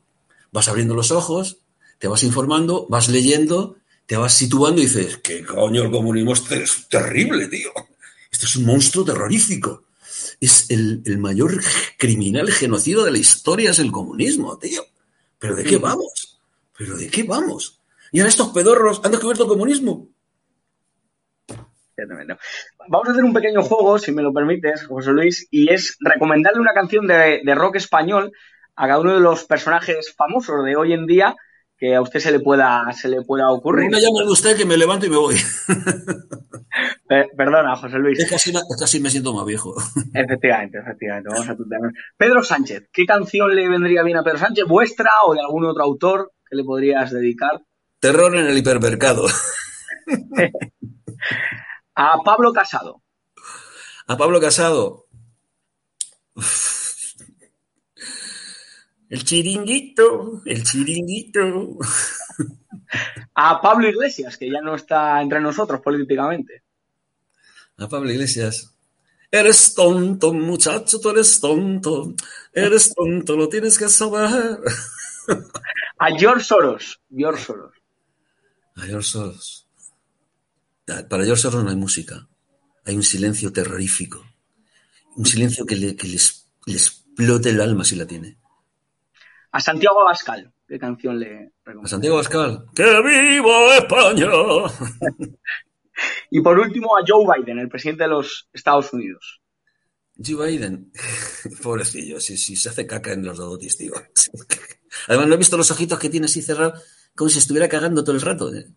vas 0.51 0.67
abriendo 0.67 0.95
los 0.95 1.11
ojos, 1.11 1.59
te 1.99 2.07
vas 2.07 2.23
informando, 2.23 2.87
vas 2.89 3.07
leyendo, 3.07 3.75
te 4.07 4.17
vas 4.17 4.33
situando 4.33 4.81
y 4.81 4.85
dices, 4.85 5.17
¿qué 5.17 5.45
coño 5.45 5.83
el 5.83 5.91
comunismo 5.91 6.33
es 6.33 6.87
terrible, 6.89 7.47
tío? 7.47 7.69
Esto 8.31 8.47
es 8.47 8.55
un 8.55 8.65
monstruo 8.65 9.05
terrorífico. 9.05 9.83
Es 10.41 10.65
el, 10.69 11.03
mayor 11.19 11.61
criminal 11.97 12.51
genocidio 12.51 13.03
de 13.03 13.11
la 13.11 13.19
historia, 13.19 13.71
es 13.71 13.79
el 13.79 13.91
comunismo, 13.91 14.57
tío. 14.57 14.83
¿Pero 15.37 15.55
de 15.55 15.63
qué 15.63 15.77
vamos? 15.77 16.39
¿Pero 16.75 16.97
de 16.97 17.09
qué 17.09 17.23
vamos? 17.23 17.79
Y 18.11 18.19
ahora 18.19 18.29
estos 18.29 18.49
pedorros 18.49 19.01
han 19.03 19.11
descubierto 19.11 19.43
el 19.43 19.49
comunismo. 19.49 20.09
Vamos 22.89 23.07
a 23.07 23.11
hacer 23.11 23.23
un 23.23 23.33
pequeño 23.33 23.61
juego, 23.61 23.97
si 23.97 24.11
me 24.11 24.21
lo 24.21 24.33
permites, 24.33 24.85
José 24.87 25.11
Luis, 25.11 25.47
y 25.49 25.71
es 25.71 25.97
recomendarle 25.99 26.59
una 26.59 26.73
canción 26.73 27.07
de, 27.07 27.41
rock 27.55 27.77
español 27.77 28.31
a 28.75 28.87
cada 28.87 28.99
uno 28.99 29.13
de 29.13 29.21
los 29.21 29.45
personajes 29.45 30.13
famosos 30.15 30.65
de 30.65 30.75
hoy 30.75 30.93
en 30.93 31.05
día 31.05 31.35
que 31.77 31.95
a 31.95 32.01
usted 32.01 32.19
se 32.19 32.31
le 32.31 32.39
pueda, 32.39 32.85
se 32.93 33.09
le 33.09 33.21
pueda 33.21 33.49
ocurrir. 33.49 33.89
No 33.89 33.97
me 33.97 34.01
llame 34.01 34.29
usted 34.29 34.57
que 34.57 34.65
me 34.65 34.77
levanto 34.77 35.05
y 35.05 35.09
me 35.09 35.17
voy. 35.17 35.35
Perdona, 37.37 37.75
José 37.75 37.97
Luis. 37.97 38.19
Es 38.19 38.29
casi, 38.29 38.53
casi, 38.79 38.99
me 38.99 39.09
siento 39.09 39.33
más 39.33 39.45
viejo. 39.45 39.75
Efectivamente, 40.13 40.79
efectivamente. 40.79 41.29
Vamos 41.31 41.49
a 41.49 41.55
Pedro 42.17 42.43
Sánchez, 42.43 42.89
¿qué 42.91 43.05
canción 43.05 43.55
le 43.55 43.69
vendría 43.69 44.03
bien 44.03 44.17
a 44.17 44.23
Pedro 44.23 44.39
Sánchez? 44.39 44.65
¿Vuestra 44.67 45.09
o 45.25 45.33
de 45.33 45.41
algún 45.41 45.65
otro 45.65 45.83
autor 45.83 46.31
que 46.49 46.57
le 46.57 46.63
podrías 46.63 47.11
dedicar? 47.11 47.61
Terror 47.99 48.35
en 48.35 48.47
el 48.47 48.57
hipermercado. 48.57 49.27
A 51.95 52.17
Pablo 52.23 52.51
Casado. 52.51 53.01
A 54.07 54.17
Pablo 54.17 54.39
Casado. 54.41 55.07
El 59.09 59.23
chiringuito, 59.23 60.41
el 60.45 60.63
chiringuito. 60.63 61.77
A 63.35 63.61
Pablo 63.61 63.87
Iglesias, 63.87 64.37
que 64.37 64.49
ya 64.49 64.61
no 64.61 64.75
está 64.75 65.21
entre 65.21 65.39
nosotros 65.39 65.81
políticamente. 65.81 66.63
A 67.77 67.87
Pablo 67.87 68.11
Iglesias. 68.11 68.75
Eres 69.31 69.73
tonto, 69.73 70.33
muchacho, 70.33 70.99
tú 70.99 71.09
eres 71.09 71.39
tonto. 71.39 72.13
Eres 72.53 72.93
tonto, 72.93 73.35
lo 73.35 73.49
tienes 73.49 73.77
que 73.77 73.89
saber. 73.89 74.59
A 75.97 76.11
George 76.17 76.43
Soros. 76.43 77.01
George 77.09 77.43
Soros. 77.43 77.73
A 78.75 78.81
George 78.81 79.07
Soros. 79.07 79.64
Para 80.85 81.25
George 81.25 81.41
Soros 81.41 81.63
no 81.63 81.69
hay 81.69 81.75
música, 81.75 82.27
hay 82.85 82.95
un 82.95 83.03
silencio 83.03 83.51
terrorífico, 83.51 84.23
un 85.15 85.25
silencio 85.25 85.65
que, 85.65 85.75
le, 85.75 85.95
les, 86.03 86.47
explote 86.67 87.49
el 87.49 87.61
alma 87.61 87.83
si 87.83 87.95
la 87.95 88.05
tiene. 88.05 88.37
A 89.51 89.59
Santiago 89.59 90.01
Abascal, 90.01 90.51
¿qué 90.67 90.77
canción 90.77 91.19
le 91.19 91.53
A 91.65 91.87
Santiago 91.87 92.17
Abascal, 92.17 92.65
¡que 92.75 92.83
viva 92.83 93.77
España! 93.77 94.29
y 96.29 96.41
por 96.41 96.59
último 96.59 96.95
a 96.95 97.03
Joe 97.05 97.25
Biden, 97.35 97.59
el 97.59 97.69
presidente 97.69 98.03
de 98.03 98.09
los 98.09 98.47
Estados 98.53 98.93
Unidos. 98.93 99.41
Joe 100.23 100.47
Biden, 100.47 100.91
pobrecillo, 101.63 102.19
si, 102.19 102.37
si 102.37 102.55
se 102.55 102.69
hace 102.69 102.85
caca 102.85 103.11
en 103.11 103.25
los 103.25 103.37
dodotis, 103.37 103.75
tío. 103.75 103.93
Además, 105.07 105.27
no 105.27 105.33
he 105.33 105.37
visto 105.37 105.57
los 105.57 105.71
ojitos 105.71 105.97
que 105.97 106.09
tiene 106.09 106.25
así 106.25 106.41
cerrados, 106.41 106.83
como 107.15 107.29
si 107.29 107.39
estuviera 107.39 107.67
cagando 107.67 108.03
todo 108.03 108.15
el 108.15 108.21
rato. 108.21 108.53
¿eh? 108.53 108.67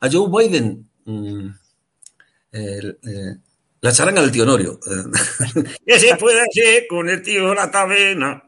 A 0.00 0.10
Joe 0.10 0.30
Biden, 0.30 0.88
Mm, 1.06 1.48
eh, 2.52 2.82
la 3.80 3.92
charanga 3.92 4.20
del 4.20 4.32
tío 4.32 4.44
Norio. 4.44 4.78
¿Qué 5.86 5.98
se 5.98 6.16
puede 6.16 6.40
hacer 6.40 6.86
con 6.88 7.08
el 7.08 7.22
tío 7.22 7.54
la 7.54 7.70
tabena? 7.70 8.42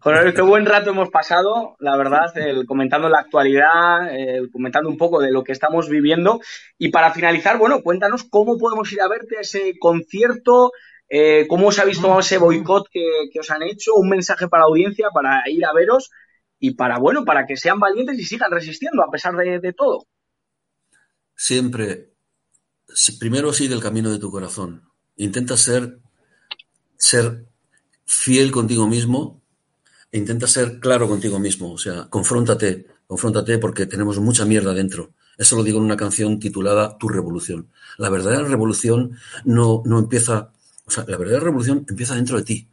Joder, 0.00 0.32
qué 0.32 0.40
buen 0.40 0.64
rato 0.64 0.90
hemos 0.90 1.10
pasado, 1.10 1.76
la 1.78 1.96
verdad, 1.96 2.32
comentando 2.66 3.10
la 3.10 3.20
actualidad, 3.20 4.10
comentando 4.50 4.88
un 4.88 4.96
poco 4.96 5.20
de 5.20 5.30
lo 5.30 5.44
que 5.44 5.52
estamos 5.52 5.90
viviendo. 5.90 6.40
Y 6.78 6.88
para 6.88 7.12
finalizar, 7.12 7.58
bueno, 7.58 7.82
cuéntanos 7.82 8.24
cómo 8.24 8.56
podemos 8.56 8.90
ir 8.92 9.02
a 9.02 9.08
verte 9.08 9.36
a 9.36 9.42
ese 9.42 9.74
concierto, 9.78 10.72
eh, 11.12 11.46
cómo 11.48 11.66
os 11.66 11.78
ha 11.80 11.84
visto 11.84 12.18
ese 12.20 12.38
boicot 12.38 12.88
que, 12.90 13.28
que, 13.32 13.40
os 13.40 13.50
han 13.50 13.64
hecho, 13.64 13.94
un 13.94 14.08
mensaje 14.08 14.48
para 14.48 14.62
la 14.62 14.68
audiencia 14.68 15.10
para 15.12 15.42
ir 15.50 15.66
a 15.66 15.72
veros 15.72 16.10
y 16.60 16.72
para, 16.74 16.98
bueno, 16.98 17.24
para 17.24 17.46
que 17.46 17.56
sean 17.56 17.80
valientes 17.80 18.18
y 18.18 18.24
sigan 18.24 18.50
resistiendo 18.50 19.02
a 19.02 19.10
pesar 19.10 19.34
de, 19.34 19.72
todo. 19.72 20.06
Siempre, 21.34 22.12
primero 23.18 23.52
sigue 23.54 23.74
el 23.74 23.80
camino 23.80 24.10
de 24.10 24.18
tu 24.18 24.30
corazón. 24.30 24.84
Intenta 25.16 25.56
ser, 25.56 25.98
ser 26.96 27.46
fiel 28.04 28.52
contigo 28.52 28.86
mismo 28.86 29.42
e 30.12 30.18
intenta 30.18 30.46
ser 30.46 30.80
claro 30.80 31.08
contigo 31.08 31.38
mismo. 31.38 31.72
O 31.72 31.78
sea, 31.78 32.08
confróntate, 32.10 32.86
confróntate 33.06 33.58
porque 33.58 33.86
tenemos 33.86 34.18
mucha 34.18 34.44
mierda 34.44 34.74
dentro. 34.74 35.14
Eso 35.38 35.56
lo 35.56 35.62
digo 35.62 35.78
en 35.78 35.84
una 35.84 35.96
canción 35.96 36.38
titulada 36.38 36.98
Tu 36.98 37.08
revolución. 37.08 37.70
La 37.96 38.10
verdadera 38.10 38.44
revolución 38.44 39.16
no, 39.46 39.82
no 39.86 39.98
empieza, 39.98 40.52
o 40.84 40.90
sea, 40.90 41.06
la 41.08 41.16
verdadera 41.16 41.44
revolución 41.44 41.86
empieza 41.88 42.14
dentro 42.14 42.36
de 42.36 42.44
ti 42.44 42.68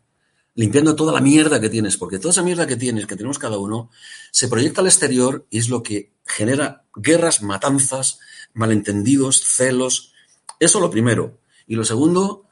limpiando 0.57 0.93
toda 0.95 1.13
la 1.13 1.21
mierda 1.21 1.61
que 1.61 1.69
tienes, 1.69 1.95
porque 1.95 2.19
toda 2.19 2.33
esa 2.33 2.43
mierda 2.43 2.67
que 2.67 2.75
tienes, 2.75 3.07
que 3.07 3.15
tenemos 3.15 3.39
cada 3.39 3.57
uno, 3.57 3.89
se 4.31 4.49
proyecta 4.49 4.81
al 4.81 4.87
exterior 4.87 5.47
y 5.49 5.59
es 5.59 5.69
lo 5.69 5.81
que 5.81 6.11
genera 6.25 6.83
guerras, 6.95 7.41
matanzas, 7.41 8.19
malentendidos, 8.53 9.41
celos. 9.41 10.11
Eso 10.59 10.81
lo 10.81 10.91
primero. 10.91 11.39
Y 11.67 11.75
lo 11.75 11.85
segundo, 11.85 12.47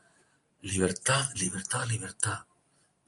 Libertad, 0.65 1.29
libertad, 1.35 1.85
libertad. 1.87 2.39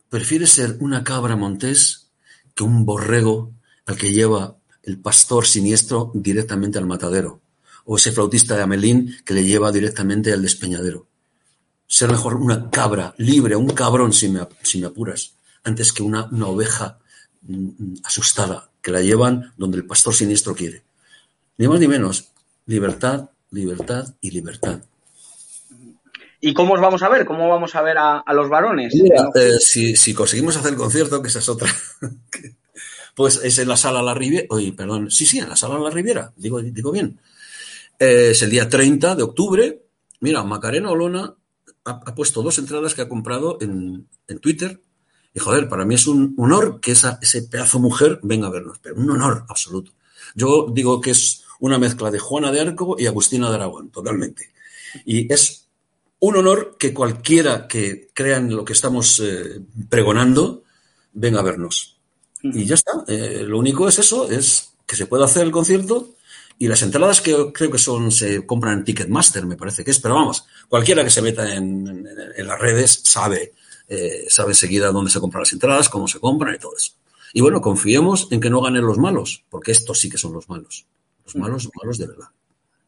Prefieres 0.10 0.52
ser 0.52 0.78
una 0.80 1.04
cabra 1.04 1.36
montés 1.36 2.12
que 2.54 2.64
un 2.64 2.86
borrego 2.86 3.52
al 3.88 3.98
que 3.98 4.12
lleva 4.12 4.58
el 4.84 5.00
pastor 5.00 5.48
siniestro 5.48 6.12
directamente 6.14 6.78
al 6.78 6.86
matadero, 6.86 7.42
o 7.84 7.98
ese 7.98 8.12
flautista 8.12 8.56
de 8.56 8.62
Amelín 8.62 9.18
que 9.26 9.34
le 9.34 9.44
lleva 9.44 9.72
directamente 9.72 10.32
al 10.32 10.44
despeñadero. 10.44 11.07
Ser 11.88 12.12
mejor 12.12 12.36
una 12.36 12.70
cabra 12.70 13.16
libre, 13.18 13.56
un 13.56 13.70
cabrón 13.70 14.14
si 14.14 14.30
me, 14.30 14.46
si 14.62 14.80
me 14.80 14.88
apuras, 14.88 15.34
antes 15.64 15.94
que 15.94 16.04
una, 16.04 16.26
una 16.26 16.48
oveja 16.48 17.00
mm, 17.42 17.96
asustada 18.04 18.70
que 18.82 18.92
la 18.92 19.02
llevan 19.02 19.54
donde 19.58 19.78
el 19.78 19.86
pastor 19.86 20.14
siniestro 20.14 20.56
quiere. 20.56 20.84
Ni 21.58 21.68
más 21.68 21.80
ni 21.80 21.88
menos, 21.88 22.30
libertad, 22.66 23.30
libertad 23.52 24.14
y 24.22 24.32
libertad. 24.32 24.82
¿Y 26.40 26.54
cómo 26.54 26.76
os 26.76 26.82
vamos 26.82 27.02
a 27.02 27.10
ver? 27.10 27.26
¿Cómo 27.26 27.50
vamos 27.50 27.74
a 27.76 27.82
ver 27.82 27.98
a, 27.98 28.24
los 28.34 28.50
varones? 28.50 28.94
Eh, 28.94 29.58
si, 29.60 30.14
conseguimos 30.14 30.56
hacer 30.56 30.72
el 30.72 30.78
concierto, 30.78 31.22
que 31.22 31.30
esa 31.30 31.40
es 31.40 31.50
otra, 31.50 31.70
pues 33.16 33.42
es 33.44 33.58
en 33.58 33.68
la 33.68 33.76
sala 33.76 34.04
La 34.04 34.14
Riviera, 34.14 34.46
oye, 34.52 34.72
perdón, 34.72 35.10
sí, 35.10 35.26
sí, 35.26 35.40
en 35.40 35.50
la 35.50 35.56
sala 35.56 35.80
La 35.80 35.90
Riviera, 35.90 36.32
digo, 36.36 36.62
digo 36.62 36.92
bien. 36.92 37.20
Eh, 38.00 38.30
es 38.32 38.42
el 38.44 38.52
día 38.52 38.70
30 38.70 39.16
de 39.16 39.24
octubre. 39.24 39.82
Mira, 40.20 40.44
Macarena 40.44 40.92
Olona 40.92 41.34
ha, 41.88 42.16
puesto 42.16 42.42
dos 42.42 42.58
entradas 42.58 42.94
que 42.94 43.02
ha 43.02 43.10
comprado 43.10 43.58
en, 43.62 44.08
Twitter. 44.42 44.82
Y 45.34 45.40
joder, 45.40 45.70
para 45.70 45.86
mí 45.86 45.96
es 45.96 46.08
un 46.08 46.36
honor 46.38 46.80
que 46.80 46.92
esa, 46.92 47.20
ese 47.22 47.44
pedazo 47.44 47.80
mujer 47.80 48.20
venga 48.24 48.48
a 48.48 48.52
vernos, 48.52 48.80
pero 48.82 48.96
un 48.96 49.10
honor 49.10 49.46
absoluto. 49.48 49.92
Yo 50.36 50.68
digo 50.72 51.00
que 51.00 51.12
es 51.12 51.44
una 51.60 51.78
mezcla 51.80 52.12
de 52.12 52.20
Juana 52.20 52.52
de 52.52 52.62
Arco 52.62 52.96
y 53.00 53.06
Agustina 53.06 53.50
de 53.50 53.56
Aragón, 53.56 53.90
totalmente. 53.90 54.52
Y 55.06 55.32
es 55.32 55.68
un 56.20 56.36
honor 56.36 56.76
que 56.80 56.94
cualquiera 56.94 57.68
que 57.68 58.10
crea 58.14 58.38
en 58.38 58.56
lo 58.56 58.66
que 58.66 58.74
estamos 58.74 59.20
eh, 59.20 59.62
pregonando 59.90 60.64
venga 61.14 61.40
a 61.40 61.44
vernos. 61.44 61.98
Y 62.42 62.66
ya 62.66 62.76
está. 62.76 63.04
Eh, 63.08 63.44
lo 63.48 63.58
único 63.60 63.88
es 63.88 64.00
eso, 64.00 64.30
es 64.30 64.74
que 64.86 64.96
se 64.96 65.06
pueda 65.06 65.26
hacer 65.26 65.44
el 65.44 65.52
concierto 65.52 66.16
y 66.60 66.68
las 66.68 66.82
entradas 66.82 67.22
que 67.22 67.52
creo 67.54 67.72
que 67.72 67.78
son, 67.78 68.12
se 68.12 68.46
compran 68.46 68.80
en 68.80 68.84
Ticketmaster, 68.84 69.46
me 69.46 69.58
parece 69.58 69.84
que 69.84 69.92
es, 69.92 70.00
pero 70.00 70.16
vamos, 70.16 70.46
cualquiera 70.68 71.04
que 71.04 71.10
se 71.10 71.22
meta 71.22 71.54
en, 71.54 72.04
las 72.38 72.60
redes 72.60 73.02
sabe, 73.04 73.54
eh, 73.88 74.26
sabe 74.30 74.52
enseguida 74.52 74.92
dónde 74.92 75.12
se 75.12 75.20
compran 75.20 75.42
las 75.42 75.54
entradas, 75.54 75.90
cómo 75.90 76.08
se 76.08 76.20
compran 76.20 76.56
y 76.56 76.60
todo 76.60 76.76
eso. 76.76 76.94
Y 77.34 77.42
bueno, 77.42 77.62
confiemos 77.62 78.28
en 78.32 78.40
que 78.40 78.50
no 78.50 78.62
ganen 78.62 78.86
los 78.86 78.98
malos, 78.98 79.44
porque 79.50 79.72
estos 79.72 80.00
sí 80.00 80.10
que 80.10 80.18
son 80.18 80.34
los 80.34 80.50
malos. 80.50 80.88
Los 81.26 81.36
malos, 81.36 81.70
malos 81.76 81.98
de 81.98 82.08
verdad. 82.08 82.28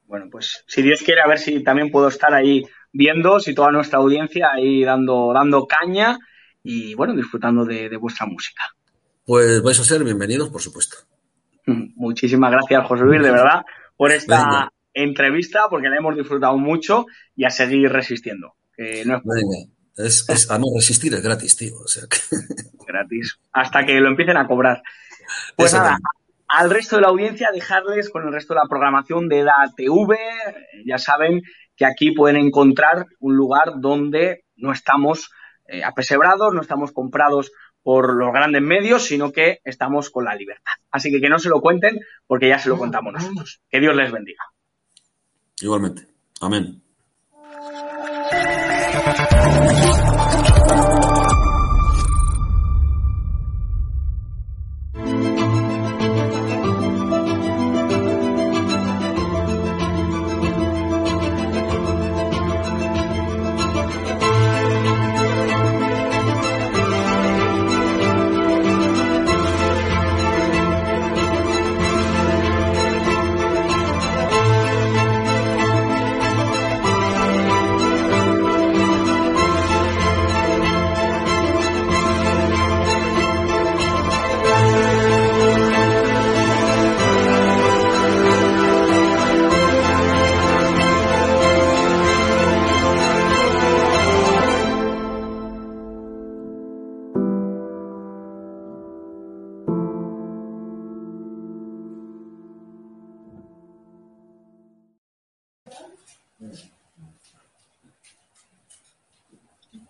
Bueno, 0.07 0.27
pues 0.31 0.63
si 0.65 0.81
Dios 0.81 1.01
quiere, 1.03 1.21
a 1.21 1.27
ver 1.27 1.37
si 1.37 1.61
también 1.63 1.91
puedo 1.91 2.07
estar 2.07 2.33
ahí 2.33 2.65
viendo, 2.91 3.39
si 3.39 3.53
toda 3.53 3.71
nuestra 3.71 3.99
audiencia 3.99 4.49
ahí 4.51 4.83
dando, 4.83 5.31
dando 5.33 5.67
caña 5.67 6.17
y 6.63 6.95
bueno, 6.95 7.15
disfrutando 7.15 7.65
de, 7.65 7.95
vuestra 7.97 8.25
música. 8.25 8.63
Pues 9.25 9.61
vais 9.61 9.79
a 9.79 9.83
ser 9.83 10.03
bienvenidos, 10.03 10.49
por 10.49 10.61
supuesto. 10.61 10.97
Muchísimas 11.95 12.51
gracias, 12.51 12.87
José 12.87 13.03
Luis, 13.03 13.21
de 13.21 13.31
verdad, 13.31 13.63
por 13.95 14.11
esta 14.11 14.71
entrevista, 14.93 15.67
porque 15.69 15.89
la 15.89 15.97
hemos 15.97 16.15
disfrutado 16.15 16.57
mucho 16.57 17.05
y 17.35 17.45
a 17.45 17.49
seguir 17.49 17.91
resistiendo. 17.91 18.55
no 19.05 19.21
es, 19.97 20.49
a 20.49 20.57
no 20.57 20.67
resistir 20.75 21.13
es 21.13 21.21
gratis, 21.21 21.57
tío. 21.57 21.75
Gratis. 22.87 23.39
Hasta 23.51 23.85
que 23.85 23.99
lo 23.99 24.07
empiecen 24.09 24.37
a 24.37 24.47
cobrar. 24.47 24.81
Pues 25.55 25.73
nada, 25.73 25.99
al 26.47 26.69
resto 26.69 26.95
de 26.95 27.03
la 27.03 27.09
audiencia 27.09 27.51
dejarles 27.53 28.09
con 28.09 28.25
el 28.25 28.33
resto 28.33 28.53
de 28.53 28.61
la 28.61 28.67
programación 28.67 29.29
de 29.29 29.43
la 29.43 29.71
TV. 29.75 30.17
Ya 30.85 30.97
saben 30.97 31.43
que 31.75 31.85
aquí 31.85 32.11
pueden 32.11 32.37
encontrar 32.37 33.05
un 33.19 33.35
lugar 33.35 33.73
donde 33.77 34.45
no 34.55 34.71
estamos 34.71 35.29
eh, 35.67 35.83
apesebrados, 35.83 36.53
no 36.53 36.61
estamos 36.61 36.91
comprados 36.91 37.51
por 37.89 38.13
los 38.13 38.31
grandes 38.31 38.61
medios, 38.61 39.07
sino 39.07 39.31
que 39.31 39.61
estamos 39.63 40.11
con 40.11 40.23
la 40.23 40.35
libertad. 40.35 40.73
Así 40.91 41.09
que 41.09 41.19
que 41.19 41.27
no 41.27 41.39
se 41.39 41.49
lo 41.49 41.59
cuenten 41.59 41.99
porque 42.27 42.47
ya 42.47 42.59
se 42.59 42.69
lo 42.69 42.77
contamos 42.77 43.13
nosotros. 43.13 43.61
Que 43.67 43.79
Dios 43.79 43.95
les 43.95 44.11
bendiga. 44.11 44.43
Igualmente. 45.59 46.05
Amén. 46.39 46.83